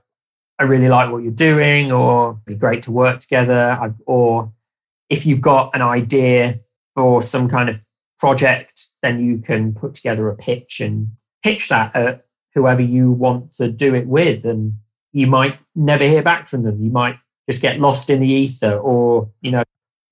I 0.58 0.62
really 0.64 0.88
like 0.88 1.10
what 1.12 1.22
you're 1.22 1.32
doing, 1.32 1.92
or 1.92 2.30
it'd 2.30 2.44
be 2.46 2.54
great 2.54 2.84
to 2.84 2.92
work 2.92 3.20
together. 3.20 3.76
I've, 3.78 3.94
or 4.06 4.50
if 5.10 5.26
you've 5.26 5.42
got 5.42 5.74
an 5.74 5.82
idea 5.82 6.60
for 6.94 7.20
some 7.20 7.48
kind 7.48 7.68
of 7.68 7.82
project, 8.18 8.86
then 9.02 9.22
you 9.22 9.38
can 9.38 9.74
put 9.74 9.94
together 9.94 10.28
a 10.30 10.36
pitch 10.36 10.80
and 10.80 11.08
pitch 11.42 11.68
that 11.68 11.94
at 11.94 12.24
whoever 12.54 12.80
you 12.80 13.10
want 13.10 13.52
to 13.54 13.70
do 13.70 13.94
it 13.94 14.06
with. 14.06 14.46
And 14.46 14.74
you 15.12 15.26
might 15.26 15.58
never 15.74 16.04
hear 16.04 16.22
back 16.22 16.48
from 16.48 16.62
them. 16.62 16.82
You 16.82 16.90
might 16.90 17.18
just 17.50 17.60
get 17.60 17.78
lost 17.78 18.08
in 18.08 18.20
the 18.20 18.28
ether, 18.28 18.78
or, 18.78 19.28
you 19.42 19.50
know, 19.50 19.64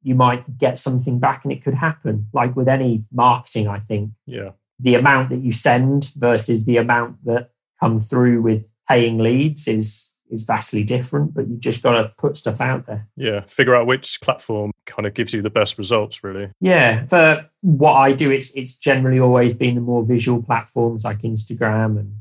you 0.02 0.14
might 0.14 0.58
get 0.58 0.76
something 0.76 1.18
back 1.18 1.44
and 1.44 1.52
it 1.52 1.64
could 1.64 1.74
happen. 1.74 2.26
Like 2.34 2.54
with 2.56 2.68
any 2.68 3.04
marketing, 3.10 3.68
I 3.68 3.78
think. 3.78 4.10
Yeah. 4.26 4.50
The 4.82 4.96
amount 4.96 5.30
that 5.30 5.40
you 5.40 5.52
send 5.52 6.12
versus 6.16 6.64
the 6.64 6.76
amount 6.76 7.24
that 7.24 7.50
come 7.80 8.00
through 8.00 8.42
with 8.42 8.68
paying 8.88 9.18
leads 9.18 9.68
is 9.68 10.12
is 10.32 10.44
vastly 10.44 10.82
different, 10.82 11.34
but 11.34 11.46
you've 11.46 11.60
just 11.60 11.82
got 11.82 12.00
to 12.00 12.12
put 12.16 12.36
stuff 12.36 12.60
out 12.60 12.86
there. 12.86 13.06
Yeah, 13.16 13.42
figure 13.42 13.76
out 13.76 13.86
which 13.86 14.20
platform 14.22 14.72
kind 14.86 15.06
of 15.06 15.14
gives 15.14 15.34
you 15.34 15.42
the 15.42 15.50
best 15.50 15.76
results, 15.76 16.24
really. 16.24 16.50
Yeah, 16.60 17.06
for 17.06 17.48
what 17.60 17.94
I 17.94 18.12
do, 18.12 18.30
it's 18.30 18.54
it's 18.56 18.78
generally 18.78 19.20
always 19.20 19.54
been 19.54 19.74
the 19.74 19.80
more 19.80 20.04
visual 20.04 20.42
platforms 20.42 21.04
like 21.04 21.18
Instagram 21.18 21.98
and 21.98 22.16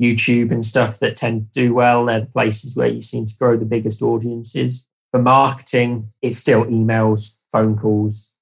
YouTube 0.00 0.50
and 0.50 0.64
stuff 0.64 0.98
that 0.98 1.16
tend 1.16 1.52
to 1.52 1.60
do 1.60 1.74
well. 1.74 2.04
They're 2.04 2.20
the 2.20 2.26
places 2.26 2.76
where 2.76 2.88
you 2.88 3.02
seem 3.02 3.26
to 3.26 3.36
grow 3.38 3.56
the 3.56 3.64
biggest 3.64 4.02
audiences. 4.02 4.88
For 5.12 5.22
marketing, 5.22 6.10
it's 6.22 6.38
still 6.38 6.64
emails, 6.64 7.36
phone 7.52 7.78
calls, 7.78 8.32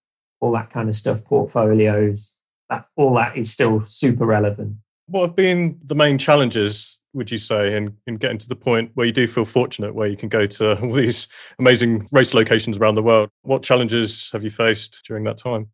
all 0.40 0.52
that 0.52 0.70
kind 0.70 0.88
of 0.88 0.94
stuff, 0.94 1.22
portfolios. 1.24 2.32
That 2.72 2.86
all 2.96 3.14
that 3.14 3.36
is 3.36 3.52
still 3.52 3.84
super 3.84 4.24
relevant. 4.24 4.76
What 5.06 5.26
have 5.26 5.36
been 5.36 5.78
the 5.84 5.94
main 5.94 6.16
challenges 6.16 7.00
would 7.12 7.30
you 7.30 7.36
say 7.36 7.76
in, 7.76 7.96
in 8.06 8.16
getting 8.16 8.38
to 8.38 8.48
the 8.48 8.56
point 8.56 8.92
where 8.94 9.06
you 9.06 9.12
do 9.12 9.26
feel 9.26 9.44
fortunate 9.44 9.94
where 9.94 10.08
you 10.08 10.16
can 10.16 10.30
go 10.30 10.46
to 10.46 10.80
all 10.82 10.92
these 10.92 11.28
amazing 11.58 12.08
race 12.12 12.34
locations 12.34 12.76
around 12.76 12.94
the 12.94 13.02
world? 13.02 13.28
What 13.42 13.62
challenges 13.62 14.30
have 14.32 14.42
you 14.42 14.50
faced 14.50 15.04
during 15.06 15.24
that 15.24 15.36
time? 15.36 15.70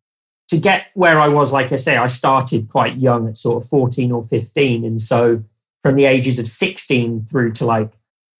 To 0.49 0.57
get 0.57 0.87
where 0.95 1.19
i 1.19 1.27
was 1.27 1.53
like 1.53 1.71
i 1.71 1.75
say 1.75 1.95
i 1.95 2.07
started 2.07 2.69
quite 2.69 2.97
young 2.97 3.27
at 3.27 3.37
sort 3.37 3.63
of 3.63 3.69
14 3.69 4.11
or 4.11 4.23
15 4.23 4.83
and 4.83 4.99
so 4.99 5.43
from 5.83 5.95
the 5.95 6.05
ages 6.05 6.39
of 6.39 6.47
16 6.47 7.21
through 7.21 7.51
to 7.51 7.65
like 7.67 7.91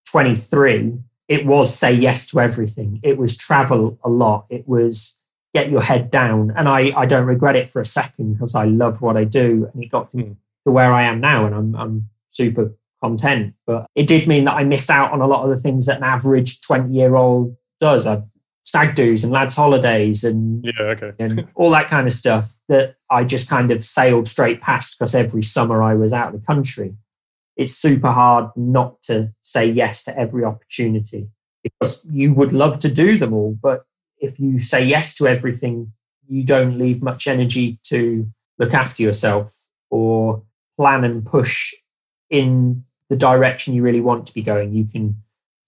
23 0.10 0.98
it 1.30 1.46
was 1.46 1.74
say 1.74 1.94
yes 1.94 2.30
to 2.32 2.40
everything. 2.42 3.00
It 3.04 3.18
was 3.18 3.38
travel 3.38 3.98
a 4.04 4.10
lot. 4.10 4.48
It 4.50 4.68
was 4.68 5.19
get 5.54 5.70
your 5.70 5.82
head 5.82 6.12
down 6.12 6.54
and 6.56 6.70
i 6.70 6.92
i 6.96 7.06
don't 7.06 7.26
regret 7.26 7.56
it 7.56 7.70
for 7.70 7.82
a 7.82 7.86
second 7.86 8.34
because 8.34 8.56
i 8.56 8.66
love 8.66 9.02
what 9.02 9.18
i 9.18 9.24
do 9.24 9.70
and 9.74 9.84
it 9.84 9.90
got 9.90 10.12
to, 10.12 10.18
mm. 10.18 10.36
to 10.66 10.72
where 10.72 10.94
i 10.94 11.04
am 11.04 11.20
now 11.20 11.46
and 11.46 11.56
i'm 11.56 11.76
i'm 11.76 12.10
super 12.30 12.72
content. 13.02 13.54
But 13.66 13.88
it 13.96 14.08
did 14.08 14.28
mean 14.28 14.46
that 14.46 14.56
I 14.56 14.64
missed 14.64 14.90
out 14.90 15.12
on 15.12 15.22
a 15.22 15.28
lot 15.28 15.44
of 15.44 15.50
the 15.50 15.62
things 15.62 15.86
that 15.86 15.98
an 15.98 16.04
average 16.04 16.62
20 16.62 16.94
year 16.94 17.16
old 17.16 17.56
does. 17.80 18.06
I 18.06 18.24
stag 18.64 18.96
do's 18.96 19.24
and 19.24 19.34
lads 19.34 19.56
holidays 19.56 20.24
and 20.24 20.64
yeah, 20.64 20.84
okay. 20.84 21.12
and 21.18 21.48
all 21.56 21.72
that 21.72 21.88
kind 21.88 22.08
of 22.08 22.14
stuff 22.14 22.52
that 22.68 22.96
I 23.10 23.24
just 23.24 23.50
kind 23.50 23.72
of 23.72 23.84
sailed 23.84 24.28
straight 24.28 24.62
past 24.62 24.98
because 24.98 25.16
every 25.16 25.42
summer 25.42 25.82
I 25.82 25.96
was 25.96 26.14
out 26.14 26.34
of 26.34 26.40
the 26.40 26.46
country. 26.46 26.96
It's 27.56 27.74
super 27.74 28.12
hard 28.12 28.52
not 28.56 29.02
to 29.04 29.34
say 29.42 29.70
yes 29.70 30.04
to 30.06 30.18
every 30.18 30.44
opportunity 30.46 31.30
because 31.64 32.06
you 32.10 32.34
would 32.34 32.54
love 32.54 32.80
to 32.80 32.90
do 32.90 33.18
them 33.18 33.34
all, 33.34 33.58
but 33.62 33.86
if 34.20 34.40
you 34.40 34.60
say 34.60 34.84
yes 34.84 35.16
to 35.16 35.28
everything, 35.28 35.94
you 36.28 36.44
don't 36.44 36.78
leave 36.78 37.02
much 37.02 37.28
energy 37.28 37.80
to 37.84 38.28
look 38.58 38.74
after 38.74 39.02
yourself 39.02 39.56
or 39.90 40.44
plan 40.78 41.04
and 41.04 41.26
push 41.26 41.74
in 42.30 42.84
the 43.10 43.16
direction 43.16 43.74
you 43.74 43.82
really 43.82 44.02
want 44.02 44.28
to 44.28 44.34
be 44.34 44.42
going. 44.42 44.74
You 44.74 44.86
can 44.86 45.16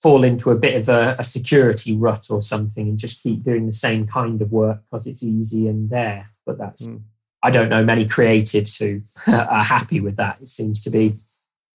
fall 0.01 0.23
into 0.23 0.51
a 0.51 0.55
bit 0.55 0.75
of 0.75 0.89
a, 0.89 1.15
a 1.19 1.23
security 1.23 1.95
rut 1.95 2.27
or 2.29 2.41
something 2.41 2.87
and 2.87 2.99
just 2.99 3.21
keep 3.21 3.43
doing 3.43 3.65
the 3.65 3.73
same 3.73 4.07
kind 4.07 4.41
of 4.41 4.51
work 4.51 4.81
because 4.91 5.07
it's 5.07 5.23
easy 5.23 5.67
and 5.67 5.89
there. 5.89 6.29
But 6.45 6.57
that's, 6.57 6.87
mm. 6.87 7.01
I 7.43 7.51
don't 7.51 7.69
know 7.69 7.83
many 7.83 8.05
creatives 8.05 8.77
who 8.79 9.01
are 9.31 9.63
happy 9.63 9.99
with 9.99 10.17
that. 10.17 10.37
It 10.41 10.49
seems 10.49 10.79
to 10.81 10.89
be 10.89 11.13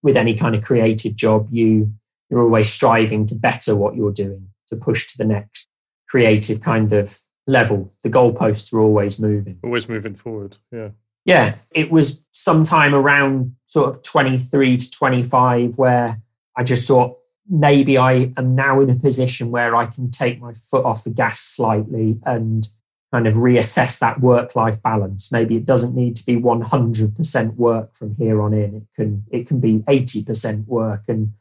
with 0.02 0.16
any 0.16 0.36
kind 0.36 0.54
of 0.54 0.62
creative 0.62 1.16
job, 1.16 1.48
you 1.50 1.92
you're 2.30 2.42
always 2.42 2.68
striving 2.68 3.24
to 3.26 3.34
better 3.34 3.76
what 3.76 3.94
you're 3.94 4.12
doing, 4.12 4.48
to 4.68 4.76
push 4.76 5.06
to 5.08 5.18
the 5.18 5.24
next 5.24 5.68
creative 6.08 6.60
kind 6.60 6.92
of 6.92 7.18
level. 7.46 7.92
The 8.02 8.10
goalposts 8.10 8.72
are 8.72 8.80
always 8.80 9.18
moving. 9.18 9.58
Always 9.62 9.88
moving 9.88 10.14
forward. 10.14 10.58
Yeah 10.72 10.90
yeah, 11.26 11.56
it 11.72 11.90
was 11.90 12.24
sometime 12.30 12.94
around 12.94 13.56
sort 13.66 13.90
of 13.90 14.02
23 14.02 14.76
to 14.76 14.90
25 14.90 15.76
where 15.76 16.22
I 16.56 16.62
just 16.62 16.86
thought 16.86 17.18
maybe 17.50 17.98
I 17.98 18.32
am 18.36 18.54
now 18.54 18.80
in 18.80 18.88
a 18.88 18.94
position 18.94 19.50
where 19.50 19.74
I 19.74 19.86
can 19.86 20.08
take 20.08 20.40
my 20.40 20.52
foot 20.52 20.84
off 20.84 21.02
the 21.02 21.10
gas 21.10 21.40
slightly 21.40 22.20
and 22.24 22.66
kind 23.12 23.26
of 23.26 23.34
reassess 23.34 23.98
that 23.98 24.20
work 24.20 24.54
life 24.54 24.80
balance. 24.82 25.32
Maybe 25.32 25.56
it 25.56 25.66
doesn't 25.66 25.96
need 25.96 26.14
to 26.14 26.24
be 26.24 26.36
100% 26.36 27.54
work 27.56 27.96
from 27.96 28.14
here 28.14 28.40
on 28.40 28.54
in. 28.54 28.76
It 28.76 28.86
can 28.94 29.24
it 29.30 29.48
can 29.48 29.58
be 29.58 29.80
80% 29.80 30.66
work 30.66 31.02
and 31.08 31.32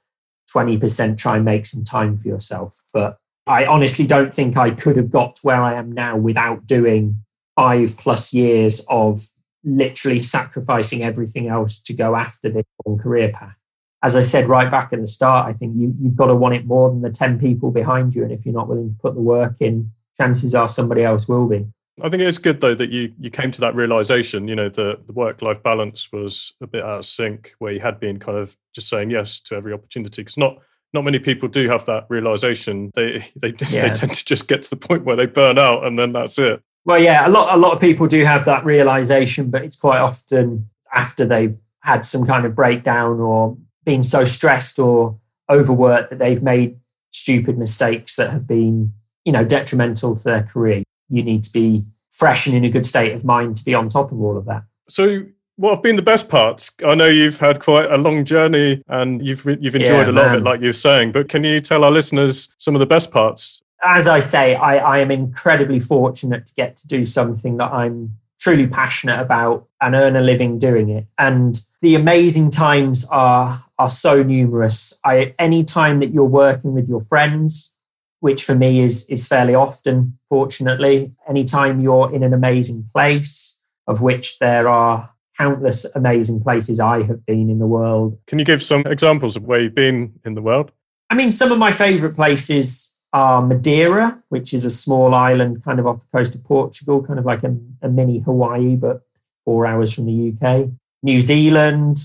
20% 0.51 1.17
try 1.17 1.35
and 1.35 1.45
make 1.45 1.67
some 1.67 1.83
time 1.83 2.17
for 2.17 2.27
yourself. 2.27 2.81
But 2.91 3.19
I 3.47 3.65
honestly 3.65 4.07
don't 4.07 4.33
think 4.33 4.57
I 4.57 4.71
could 4.71 4.97
have 4.97 5.11
got 5.11 5.35
to 5.37 5.41
where 5.43 5.61
I 5.61 5.75
am 5.75 5.91
now 5.91 6.17
without 6.17 6.65
doing 6.65 7.23
five 7.55 7.95
plus 7.97 8.33
years 8.33 8.83
of 8.89 9.21
literally 9.63 10.21
sacrificing 10.21 11.03
everything 11.03 11.47
else 11.47 11.79
to 11.79 11.93
go 11.93 12.15
after 12.15 12.49
this 12.49 12.65
long 12.85 12.97
career 12.97 13.31
path. 13.31 13.55
As 14.03 14.15
I 14.15 14.21
said 14.21 14.47
right 14.47 14.69
back 14.69 14.93
at 14.93 15.01
the 15.01 15.07
start, 15.07 15.47
I 15.47 15.53
think 15.53 15.75
you, 15.75 15.93
you've 15.99 16.15
got 16.15 16.27
to 16.27 16.35
want 16.35 16.53
it 16.55 16.65
more 16.65 16.89
than 16.89 17.01
the 17.01 17.09
10 17.09 17.39
people 17.39 17.71
behind 17.71 18.15
you. 18.15 18.23
And 18.23 18.31
if 18.31 18.45
you're 18.45 18.53
not 18.53 18.67
willing 18.67 18.93
to 18.93 19.01
put 19.01 19.15
the 19.15 19.21
work 19.21 19.55
in, 19.59 19.91
chances 20.17 20.53
are 20.53 20.69
somebody 20.69 21.03
else 21.03 21.27
will 21.27 21.47
be. 21.47 21.65
I 22.01 22.09
think 22.09 22.21
it's 22.21 22.37
good 22.37 22.59
though 22.59 22.75
that 22.75 22.89
you 22.89 23.13
you 23.17 23.29
came 23.29 23.51
to 23.51 23.61
that 23.61 23.73
realization. 23.73 24.49
You 24.49 24.55
know, 24.55 24.67
the, 24.67 24.99
the 25.07 25.13
work 25.13 25.41
life 25.41 25.63
balance 25.63 26.11
was 26.11 26.51
a 26.59 26.67
bit 26.67 26.83
out 26.83 26.99
of 26.99 27.05
sync, 27.05 27.55
where 27.59 27.71
you 27.71 27.79
had 27.79 28.01
been 28.01 28.19
kind 28.19 28.37
of 28.37 28.57
just 28.73 28.89
saying 28.89 29.11
yes 29.11 29.39
to 29.41 29.55
every 29.55 29.71
opportunity. 29.71 30.21
Because 30.21 30.37
not 30.37 30.57
not 30.95 31.03
many 31.03 31.19
people 31.19 31.47
do 31.47 31.69
have 31.69 31.85
that 31.85 32.07
realization. 32.09 32.91
They 32.95 33.27
they 33.35 33.49
yeah. 33.69 33.87
they 33.87 33.93
tend 33.93 34.13
to 34.13 34.25
just 34.25 34.47
get 34.47 34.63
to 34.63 34.69
the 34.69 34.75
point 34.75 35.05
where 35.05 35.15
they 35.15 35.27
burn 35.27 35.59
out, 35.59 35.85
and 35.85 35.99
then 35.99 36.13
that's 36.13 36.39
it. 36.39 36.61
Well, 36.85 36.99
yeah, 36.99 37.27
a 37.27 37.29
lot 37.29 37.53
a 37.53 37.57
lot 37.57 37.73
of 37.73 37.79
people 37.79 38.07
do 38.07 38.23
have 38.25 38.45
that 38.45 38.65
realization, 38.65 39.51
but 39.51 39.63
it's 39.63 39.77
quite 39.77 39.99
often 39.99 40.69
after 40.93 41.25
they've 41.25 41.57
had 41.81 42.03
some 42.03 42.25
kind 42.25 42.45
of 42.45 42.55
breakdown 42.55 43.19
or 43.19 43.57
been 43.83 44.01
so 44.01 44.25
stressed 44.25 44.79
or 44.79 45.19
overworked 45.49 46.09
that 46.09 46.17
they've 46.17 46.41
made 46.41 46.77
stupid 47.13 47.57
mistakes 47.57 48.15
that 48.15 48.31
have 48.31 48.47
been, 48.47 48.91
you 49.23 49.31
know, 49.31 49.45
detrimental 49.45 50.15
to 50.15 50.23
their 50.23 50.43
career. 50.43 50.83
You 51.09 51.21
need 51.21 51.43
to 51.43 51.53
be 51.53 51.85
fresh 52.11 52.47
and 52.47 52.55
in 52.55 52.63
a 52.63 52.69
good 52.69 52.85
state 52.85 53.13
of 53.13 53.23
mind 53.23 53.57
to 53.57 53.65
be 53.65 53.75
on 53.75 53.89
top 53.89 54.11
of 54.11 54.19
all 54.19 54.37
of 54.37 54.45
that. 54.45 54.63
So 54.89 55.25
what 55.57 55.75
have 55.75 55.83
been 55.83 55.95
the 55.95 56.01
best 56.01 56.29
parts? 56.29 56.71
I 56.85 56.95
know 56.95 57.07
you've 57.07 57.39
had 57.39 57.59
quite 57.59 57.89
a 57.89 57.97
long 57.97 58.25
journey 58.25 58.83
and 58.87 59.25
you've 59.25 59.45
you've 59.45 59.75
enjoyed 59.75 60.07
yeah, 60.07 60.11
a 60.11 60.11
lot 60.11 60.25
man. 60.25 60.35
of 60.35 60.41
it, 60.41 60.43
like 60.43 60.61
you're 60.61 60.73
saying. 60.73 61.11
But 61.11 61.29
can 61.29 61.43
you 61.43 61.61
tell 61.61 61.83
our 61.83 61.91
listeners 61.91 62.49
some 62.57 62.75
of 62.75 62.79
the 62.79 62.85
best 62.85 63.11
parts 63.11 63.61
as 63.85 64.07
I 64.07 64.19
say, 64.19 64.55
I, 64.55 64.77
I 64.77 64.99
am 64.99 65.11
incredibly 65.11 65.79
fortunate 65.79 66.47
to 66.47 66.55
get 66.55 66.75
to 66.77 66.87
do 66.87 67.05
something 67.05 67.57
that 67.57 67.71
I'm 67.71 68.17
truly 68.39 68.67
passionate 68.67 69.19
about 69.19 69.67
and 69.81 69.95
earn 69.95 70.15
a 70.15 70.21
living 70.21 70.59
doing 70.59 70.89
it. 70.89 71.05
And 71.17 71.57
the 71.81 71.95
amazing 71.95 72.49
times 72.49 73.07
are 73.09 73.63
are 73.77 73.89
so 73.89 74.23
numerous. 74.23 74.99
I 75.03 75.35
any 75.37 75.63
time 75.63 75.99
that 75.99 76.11
you're 76.11 76.23
working 76.25 76.73
with 76.73 76.87
your 76.87 77.01
friends, 77.01 77.77
which 78.19 78.43
for 78.43 78.55
me 78.55 78.81
is 78.81 79.07
is 79.09 79.27
fairly 79.27 79.55
often, 79.55 80.17
fortunately, 80.29 81.13
anytime 81.29 81.79
you're 81.79 82.13
in 82.13 82.23
an 82.23 82.33
amazing 82.33 82.89
place, 82.93 83.61
of 83.87 84.01
which 84.01 84.39
there 84.39 84.67
are 84.67 85.11
countless 85.37 85.85
amazing 85.95 86.41
places 86.41 86.79
I 86.79 87.03
have 87.03 87.25
been 87.25 87.49
in 87.49 87.59
the 87.59 87.67
world. 87.67 88.17
Can 88.27 88.39
you 88.39 88.45
give 88.45 88.63
some 88.63 88.81
examples 88.85 89.35
of 89.35 89.43
where 89.43 89.61
you've 89.61 89.75
been 89.75 90.13
in 90.25 90.35
the 90.35 90.41
world? 90.41 90.71
I 91.09 91.15
mean, 91.15 91.31
some 91.31 91.51
of 91.51 91.57
my 91.57 91.71
favorite 91.71 92.15
places 92.15 92.97
are 93.13 93.41
Madeira, 93.41 94.21
which 94.29 94.53
is 94.53 94.65
a 94.65 94.69
small 94.69 95.13
island 95.13 95.63
kind 95.63 95.79
of 95.79 95.87
off 95.87 95.99
the 96.01 96.17
coast 96.17 96.35
of 96.35 96.43
Portugal, 96.43 97.03
kind 97.03 97.19
of 97.19 97.25
like 97.25 97.43
a, 97.43 97.55
a 97.81 97.89
mini 97.89 98.19
Hawaii, 98.19 98.75
but 98.75 99.01
four 99.45 99.65
hours 99.65 99.93
from 99.93 100.05
the 100.05 100.33
UK. 100.33 100.69
New 101.03 101.21
Zealand, 101.21 101.97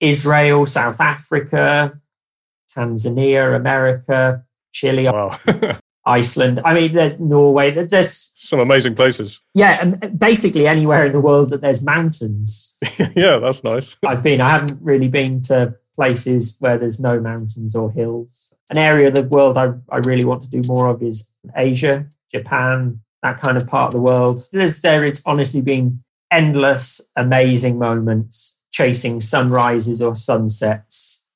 Israel, 0.00 0.66
South 0.66 1.00
Africa, 1.00 2.00
Tanzania, 2.74 3.54
America, 3.54 4.44
Chile, 4.72 5.04
wow. 5.04 5.38
Iceland. 6.08 6.60
I 6.64 6.74
mean, 6.74 6.92
there's 6.92 7.18
Norway. 7.20 7.70
There's 7.70 8.32
some 8.36 8.60
amazing 8.60 8.94
places. 8.94 9.40
Yeah, 9.54 9.78
and 9.80 10.18
basically 10.18 10.66
anywhere 10.66 11.06
in 11.06 11.12
the 11.12 11.20
world 11.20 11.50
that 11.50 11.60
there's 11.60 11.82
mountains. 11.82 12.76
yeah, 13.14 13.38
that's 13.38 13.62
nice. 13.62 13.96
I've 14.06 14.22
been. 14.22 14.40
I 14.40 14.50
haven't 14.50 14.78
really 14.80 15.08
been 15.08 15.42
to 15.42 15.74
places 15.94 16.56
where 16.60 16.78
there's 16.78 17.00
no 17.00 17.20
mountains 17.20 17.74
or 17.76 17.90
hills. 17.90 18.52
An 18.70 18.78
area 18.78 19.08
of 19.08 19.14
the 19.14 19.24
world 19.24 19.56
I, 19.56 19.72
I 19.90 19.98
really 19.98 20.24
want 20.24 20.42
to 20.42 20.48
do 20.48 20.62
more 20.66 20.88
of 20.88 21.02
is 21.02 21.30
Asia, 21.56 22.06
Japan, 22.32 23.00
that 23.22 23.40
kind 23.40 23.56
of 23.56 23.66
part 23.66 23.88
of 23.88 23.92
the 23.92 24.00
world. 24.00 24.40
There's 24.52 24.80
there 24.80 25.04
it's 25.04 25.26
honestly 25.26 25.60
been 25.60 26.02
endless, 26.30 27.00
amazing 27.16 27.78
moments 27.78 28.58
chasing 28.78 29.20
sunrises 29.20 30.00
or 30.00 30.14
sunsets 30.14 31.26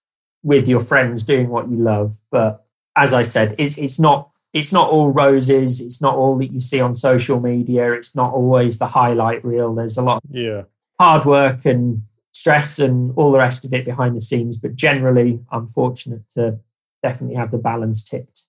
with 0.45 0.69
your 0.69 0.81
friends 0.81 1.25
doing 1.25 1.49
what 1.49 1.69
you 1.69 1.76
love. 1.76 2.17
But 2.31 2.64
as 2.95 3.12
I 3.12 3.23
said, 3.23 3.57
it's 3.59 3.79
it's 3.79 3.99
not 3.99 4.31
it's 4.52 4.73
not 4.73 4.90
all 4.90 5.11
roses. 5.11 5.80
It's 5.80 6.00
not 6.00 6.14
all 6.14 6.37
that 6.38 6.52
you 6.52 6.61
see 6.61 6.80
on 6.80 6.94
social 6.94 7.40
media. 7.40 7.92
It's 7.92 8.14
not 8.14 8.32
always 8.32 8.78
the 8.78 8.87
highlight 8.87 9.44
reel. 9.44 9.75
There's 9.75 9.97
a 9.97 10.02
lot 10.02 10.23
yeah. 10.30 10.62
hard 10.99 11.25
work 11.25 11.64
and 11.64 12.02
stress 12.35 12.78
and 12.78 13.12
all 13.16 13.32
the 13.32 13.38
rest 13.38 13.64
of 13.64 13.73
it 13.73 13.85
behind 13.85 14.16
the 14.16 14.21
scenes. 14.21 14.59
But 14.59 14.76
generally, 14.76 15.40
I'm 15.50 15.68
fortunate 15.68 16.28
to 16.30 16.59
definitely 17.02 17.37
have 17.37 17.50
the 17.50 17.59
balance 17.59 18.04
tipped 18.04 18.47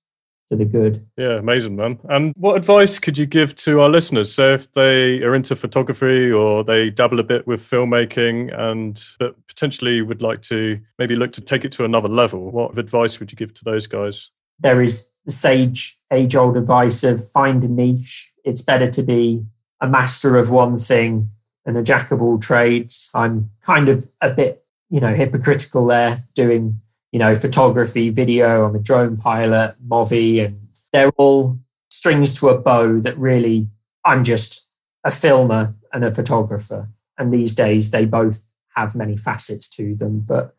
to 0.49 0.57
the 0.57 0.65
good. 0.65 1.05
Yeah, 1.17 1.37
amazing, 1.37 1.77
man. 1.77 1.99
And 2.09 2.33
what 2.35 2.57
advice 2.57 2.99
could 2.99 3.17
you 3.17 3.25
give 3.25 3.55
to 3.55 3.79
our 3.79 3.89
listeners? 3.89 4.33
So, 4.33 4.53
if 4.53 4.71
they 4.73 5.21
are 5.23 5.33
into 5.35 5.55
photography 5.55 6.29
or 6.29 6.65
they 6.65 6.89
dabble 6.89 7.21
a 7.21 7.23
bit 7.23 7.47
with 7.47 7.61
filmmaking 7.61 8.53
and 8.57 9.01
but 9.19 9.35
potentially 9.47 10.01
would 10.01 10.21
like 10.21 10.41
to 10.43 10.81
maybe 10.99 11.15
look 11.15 11.31
to 11.33 11.41
take 11.41 11.63
it 11.63 11.71
to 11.73 11.85
another 11.85 12.09
level, 12.09 12.51
what 12.51 12.77
advice 12.77 13.21
would 13.21 13.31
you 13.31 13.37
give 13.37 13.53
to 13.53 13.63
those 13.63 13.87
guys? 13.87 14.31
There 14.59 14.81
is 14.81 15.12
the 15.25 15.31
sage, 15.31 15.97
age 16.11 16.35
old 16.35 16.57
advice 16.57 17.03
of 17.03 17.29
find 17.31 17.63
a 17.63 17.67
niche. 17.67 18.31
It's 18.43 18.61
better 18.61 18.89
to 18.89 19.03
be 19.03 19.45
a 19.81 19.87
master 19.87 20.37
of 20.37 20.51
one 20.51 20.77
thing 20.77 21.29
and 21.65 21.77
a 21.77 21.83
jack 21.83 22.11
of 22.11 22.21
all 22.21 22.39
trades. 22.39 23.09
I'm 23.13 23.51
kind 23.61 23.89
of 23.89 24.09
a 24.21 24.29
bit, 24.29 24.65
you 24.89 24.99
know, 24.99 25.13
hypocritical 25.13 25.87
there, 25.87 26.19
doing 26.33 26.81
you 27.13 27.19
know, 27.19 27.35
photography, 27.35 28.09
video. 28.09 28.65
I'm 28.65 28.75
a 28.75 28.79
drone 28.79 29.17
pilot, 29.17 29.75
Movi, 29.87 30.43
and 30.43 30.67
they're 30.91 31.11
all 31.11 31.59
strings 31.91 32.37
to 32.39 32.49
a 32.49 32.59
bow 32.59 32.99
that 33.01 33.15
really 33.19 33.69
I'm 34.03 34.23
just 34.23 34.67
a 35.03 35.11
filmer 35.11 35.75
and 35.93 36.03
a 36.03 36.11
photographer. 36.11 36.89
And 37.19 37.31
these 37.31 37.53
days 37.53 37.91
they 37.91 38.05
both 38.05 38.43
have 38.75 38.95
many 38.95 39.15
facets 39.15 39.69
to 39.75 39.93
them. 39.93 40.21
But 40.21 40.55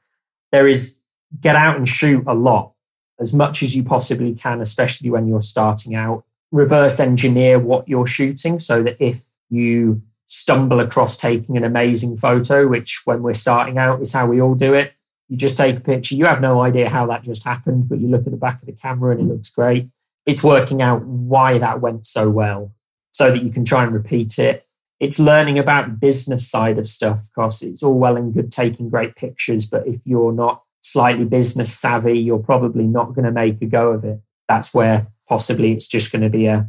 there 0.52 0.68
is 0.68 1.00
get 1.40 1.56
out 1.56 1.76
and 1.76 1.88
shoot 1.88 2.22
a 2.24 2.34
lot 2.34 2.73
as 3.20 3.34
much 3.34 3.62
as 3.62 3.74
you 3.76 3.82
possibly 3.82 4.34
can, 4.34 4.60
especially 4.60 5.10
when 5.10 5.26
you're 5.28 5.42
starting 5.42 5.94
out. 5.94 6.24
Reverse 6.52 7.00
engineer 7.00 7.58
what 7.58 7.88
you're 7.88 8.06
shooting 8.06 8.60
so 8.60 8.82
that 8.82 8.96
if 9.00 9.24
you 9.50 10.02
stumble 10.26 10.80
across 10.80 11.16
taking 11.16 11.56
an 11.56 11.64
amazing 11.64 12.16
photo, 12.16 12.66
which 12.66 13.02
when 13.04 13.22
we're 13.22 13.34
starting 13.34 13.78
out 13.78 14.00
is 14.00 14.12
how 14.12 14.26
we 14.26 14.40
all 14.40 14.54
do 14.54 14.74
it, 14.74 14.92
you 15.28 15.36
just 15.36 15.56
take 15.56 15.76
a 15.76 15.80
picture. 15.80 16.14
You 16.14 16.26
have 16.26 16.40
no 16.40 16.60
idea 16.60 16.88
how 16.88 17.06
that 17.06 17.22
just 17.22 17.44
happened, 17.44 17.88
but 17.88 17.98
you 17.98 18.08
look 18.08 18.26
at 18.26 18.30
the 18.30 18.36
back 18.36 18.60
of 18.60 18.66
the 18.66 18.72
camera 18.72 19.12
and 19.12 19.20
it 19.20 19.32
looks 19.32 19.50
great. 19.50 19.88
It's 20.26 20.42
working 20.42 20.82
out 20.82 21.04
why 21.04 21.58
that 21.58 21.80
went 21.80 22.06
so 22.06 22.30
well 22.30 22.72
so 23.12 23.30
that 23.30 23.42
you 23.42 23.50
can 23.50 23.64
try 23.64 23.84
and 23.84 23.92
repeat 23.92 24.38
it. 24.38 24.66
It's 25.00 25.18
learning 25.18 25.58
about 25.58 26.00
business 26.00 26.48
side 26.48 26.78
of 26.78 26.86
stuff 26.86 27.28
because 27.28 27.62
it's 27.62 27.82
all 27.82 27.98
well 27.98 28.16
and 28.16 28.32
good 28.32 28.50
taking 28.50 28.88
great 28.88 29.16
pictures, 29.16 29.66
but 29.66 29.86
if 29.86 30.00
you're 30.04 30.32
not 30.32 30.63
slightly 30.94 31.24
business 31.24 31.76
savvy, 31.76 32.20
you're 32.20 32.38
probably 32.38 32.84
not 32.84 33.14
going 33.14 33.24
to 33.24 33.32
make 33.32 33.60
a 33.60 33.66
go 33.66 33.90
of 33.90 34.04
it. 34.04 34.20
That's 34.48 34.72
where 34.72 35.08
possibly 35.28 35.72
it's 35.72 35.88
just 35.88 36.12
going 36.12 36.22
to 36.22 36.30
be 36.30 36.46
a, 36.46 36.68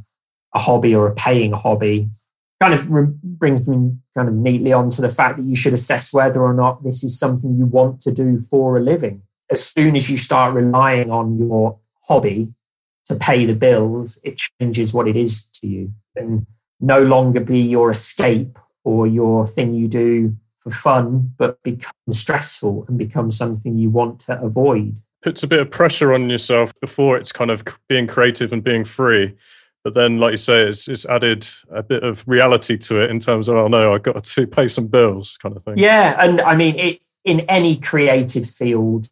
a 0.56 0.60
hobby 0.60 0.96
or 0.96 1.08
a 1.08 1.14
paying 1.14 1.52
hobby 1.52 2.10
kind 2.60 2.74
of 2.74 2.90
re- 2.90 3.14
brings 3.24 3.68
me 3.68 3.96
kind 4.16 4.28
of 4.28 4.34
neatly 4.34 4.74
onto 4.74 5.02
the 5.02 5.10
fact 5.10 5.38
that 5.38 5.46
you 5.46 5.56
should 5.56 5.74
assess 5.74 6.12
whether 6.12 6.42
or 6.42 6.54
not 6.54 6.84
this 6.84 7.04
is 7.04 7.20
something 7.20 7.56
you 7.56 7.68
want 7.68 8.02
to 8.02 8.12
do 8.12 8.40
for 8.40 8.78
a 8.78 8.80
living. 8.80 9.22
As 9.52 9.64
soon 9.64 9.96
as 9.96 10.10
you 10.10 10.18
start 10.18 10.56
relying 10.56 11.12
on 11.12 11.38
your 11.38 11.78
hobby 12.08 12.52
to 13.06 13.16
pay 13.16 13.46
the 13.46 13.54
bills, 13.54 14.18
it 14.24 14.42
changes 14.60 14.94
what 14.94 15.08
it 15.08 15.16
is 15.16 15.46
to 15.58 15.68
you 15.68 15.92
and 16.16 16.48
no 16.80 17.04
longer 17.04 17.40
be 17.40 17.60
your 17.60 17.92
escape 17.92 18.58
or 18.84 19.06
your 19.06 19.46
thing 19.46 19.76
you 19.76 19.88
do 19.88 20.36
for 20.66 20.72
fun, 20.72 21.34
but 21.38 21.64
become 21.64 21.94
stressful 22.12 22.86
and 22.90 22.98
become 22.98 23.32
something 23.32 23.78
you 23.78 23.90
want 23.90 24.20
to 24.22 24.42
avoid. 24.42 24.98
Puts 25.22 25.44
a 25.44 25.48
bit 25.48 25.60
of 25.60 25.72
pressure 25.72 26.14
on 26.14 26.30
yourself 26.30 26.74
before 26.82 27.18
it's 27.18 27.32
kind 27.32 27.50
of 27.50 27.64
being 27.88 28.08
creative 28.08 28.52
and 28.52 28.64
being 28.64 28.84
free 28.84 29.36
but 29.86 29.94
then, 29.94 30.18
like 30.18 30.32
you 30.32 30.38
say, 30.38 30.64
it's, 30.64 30.88
it's 30.88 31.06
added 31.06 31.48
a 31.70 31.84
bit 31.84 32.04
of 32.04 32.28
reality 32.28 32.76
to 32.76 33.04
it 33.04 33.12
in 33.12 33.20
terms 33.20 33.48
of, 33.48 33.56
oh 33.56 33.68
no, 33.68 33.94
I've 33.94 34.02
got 34.02 34.24
to 34.24 34.48
pay 34.48 34.68
some 34.68 34.88
bills 34.88 35.38
kind 35.38 35.56
of 35.56 35.64
thing. 35.64 35.78
Yeah. 35.78 36.16
And 36.18 36.42
I 36.42 36.56
mean, 36.56 36.80
it, 36.80 37.02
in 37.24 37.42
any 37.42 37.78
creative 37.78 38.48
field, 38.48 39.10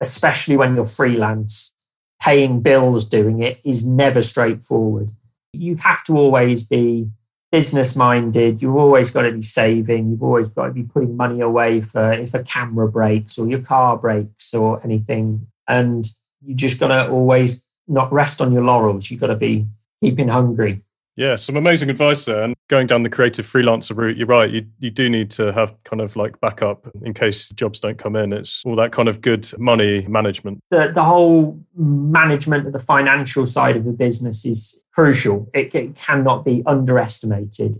especially 0.00 0.56
when 0.56 0.76
you're 0.76 0.86
freelance, 0.86 1.74
paying 2.22 2.60
bills 2.60 3.04
doing 3.04 3.42
it 3.42 3.58
is 3.64 3.84
never 3.84 4.22
straightforward. 4.22 5.10
You 5.52 5.74
have 5.74 6.04
to 6.04 6.16
always 6.16 6.62
be 6.62 7.10
business 7.56 7.96
minded. 7.96 8.60
You've 8.60 8.76
always 8.76 9.10
got 9.10 9.22
to 9.22 9.32
be 9.32 9.40
saving. 9.40 10.10
You've 10.10 10.22
always 10.22 10.48
got 10.48 10.66
to 10.66 10.72
be 10.72 10.82
putting 10.82 11.16
money 11.16 11.40
away 11.40 11.80
for 11.80 12.12
if 12.12 12.34
a 12.34 12.42
camera 12.42 12.86
breaks 12.86 13.38
or 13.38 13.46
your 13.48 13.60
car 13.60 13.96
breaks 13.96 14.52
or 14.52 14.78
anything. 14.84 15.46
And 15.66 16.06
you 16.44 16.54
just 16.54 16.78
got 16.78 16.88
to 16.88 17.10
always 17.10 17.64
not 17.88 18.12
rest 18.12 18.42
on 18.42 18.52
your 18.52 18.62
laurels. 18.62 19.10
You've 19.10 19.22
got 19.22 19.28
to 19.28 19.36
be 19.36 19.66
keeping 20.02 20.28
hungry. 20.28 20.82
Yeah, 21.16 21.36
some 21.36 21.56
amazing 21.56 21.88
advice 21.88 22.26
there. 22.26 22.42
And 22.42 22.54
going 22.68 22.86
down 22.86 23.02
the 23.02 23.08
creative 23.08 23.46
freelancer 23.46 23.96
route, 23.96 24.18
you're 24.18 24.26
right. 24.26 24.50
You 24.50 24.66
you 24.78 24.90
do 24.90 25.08
need 25.08 25.30
to 25.32 25.50
have 25.52 25.74
kind 25.84 26.02
of 26.02 26.14
like 26.14 26.38
backup 26.40 26.86
in 27.02 27.14
case 27.14 27.48
jobs 27.50 27.80
don't 27.80 27.96
come 27.96 28.16
in. 28.16 28.34
It's 28.34 28.62
all 28.66 28.76
that 28.76 28.92
kind 28.92 29.08
of 29.08 29.22
good 29.22 29.50
money 29.58 30.06
management. 30.08 30.60
The 30.70 30.92
the 30.94 31.02
whole 31.02 31.58
management 31.74 32.66
of 32.66 32.74
the 32.74 32.78
financial 32.78 33.46
side 33.46 33.76
of 33.76 33.84
the 33.84 33.92
business 33.92 34.44
is 34.44 34.84
crucial. 34.92 35.48
It, 35.54 35.74
it 35.74 35.96
cannot 35.96 36.44
be 36.44 36.62
underestimated. 36.66 37.78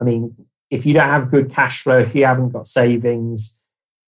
I 0.00 0.04
mean, 0.04 0.36
if 0.70 0.86
you 0.86 0.94
don't 0.94 1.08
have 1.08 1.30
good 1.30 1.50
cash 1.50 1.82
flow, 1.82 1.98
if 1.98 2.14
you 2.14 2.24
haven't 2.24 2.50
got 2.50 2.68
savings, 2.68 3.60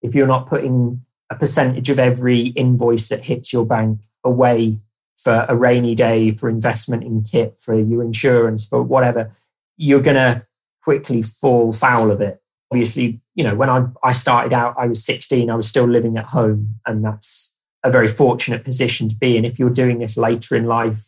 if 0.03 0.15
you're 0.15 0.29
not 0.29 0.49
putting 0.49 1.05
a 1.31 1.35
percentage 1.35 1.91
of 1.91 1.99
every 1.99 2.49
invoice 2.49 3.09
that 3.09 3.25
hits 3.25 3.53
your 3.53 3.67
bank 3.67 3.99
away 4.23 4.79
for 5.19 5.45
a 5.49 5.57
rainy 5.57 5.95
day, 5.95 6.31
for 6.31 6.49
investment 6.49 7.03
in 7.03 7.23
kit, 7.23 7.59
for 7.61 7.79
your 7.79 8.03
insurance, 8.03 8.67
for 8.67 8.83
whatever, 8.83 9.33
you're 9.77 10.01
going 10.01 10.17
to 10.17 10.47
quickly 10.83 11.23
fall 11.23 11.73
foul 11.73 12.11
of 12.11 12.21
it. 12.21 12.41
Obviously, 12.73 13.21
you 13.35 13.45
know, 13.45 13.55
when 13.55 13.69
I, 13.69 13.87
I 14.03 14.13
started 14.13 14.53
out, 14.53 14.75
I 14.79 14.87
was 14.87 15.05
16, 15.05 15.51
I 15.51 15.55
was 15.55 15.69
still 15.69 15.87
living 15.87 16.17
at 16.17 16.27
home, 16.27 16.77
and 16.87 17.05
that's 17.05 17.57
a 17.83 17.91
very 17.91 18.09
fortunate 18.09 18.65
position 18.65 19.09
to 19.09 19.17
be 19.17 19.37
in. 19.37 19.45
If 19.45 19.59
you're 19.59 19.71
doing 19.71 19.99
this 19.99 20.17
later 20.17 20.55
in 20.55 20.67
life, 20.67 21.05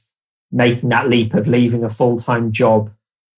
making 0.50 0.88
that 0.88 1.08
leap 1.08 1.34
of 1.34 1.46
leaving 1.46 1.84
a 1.84 1.90
full 1.90 2.18
time 2.18 2.50
job 2.50 2.90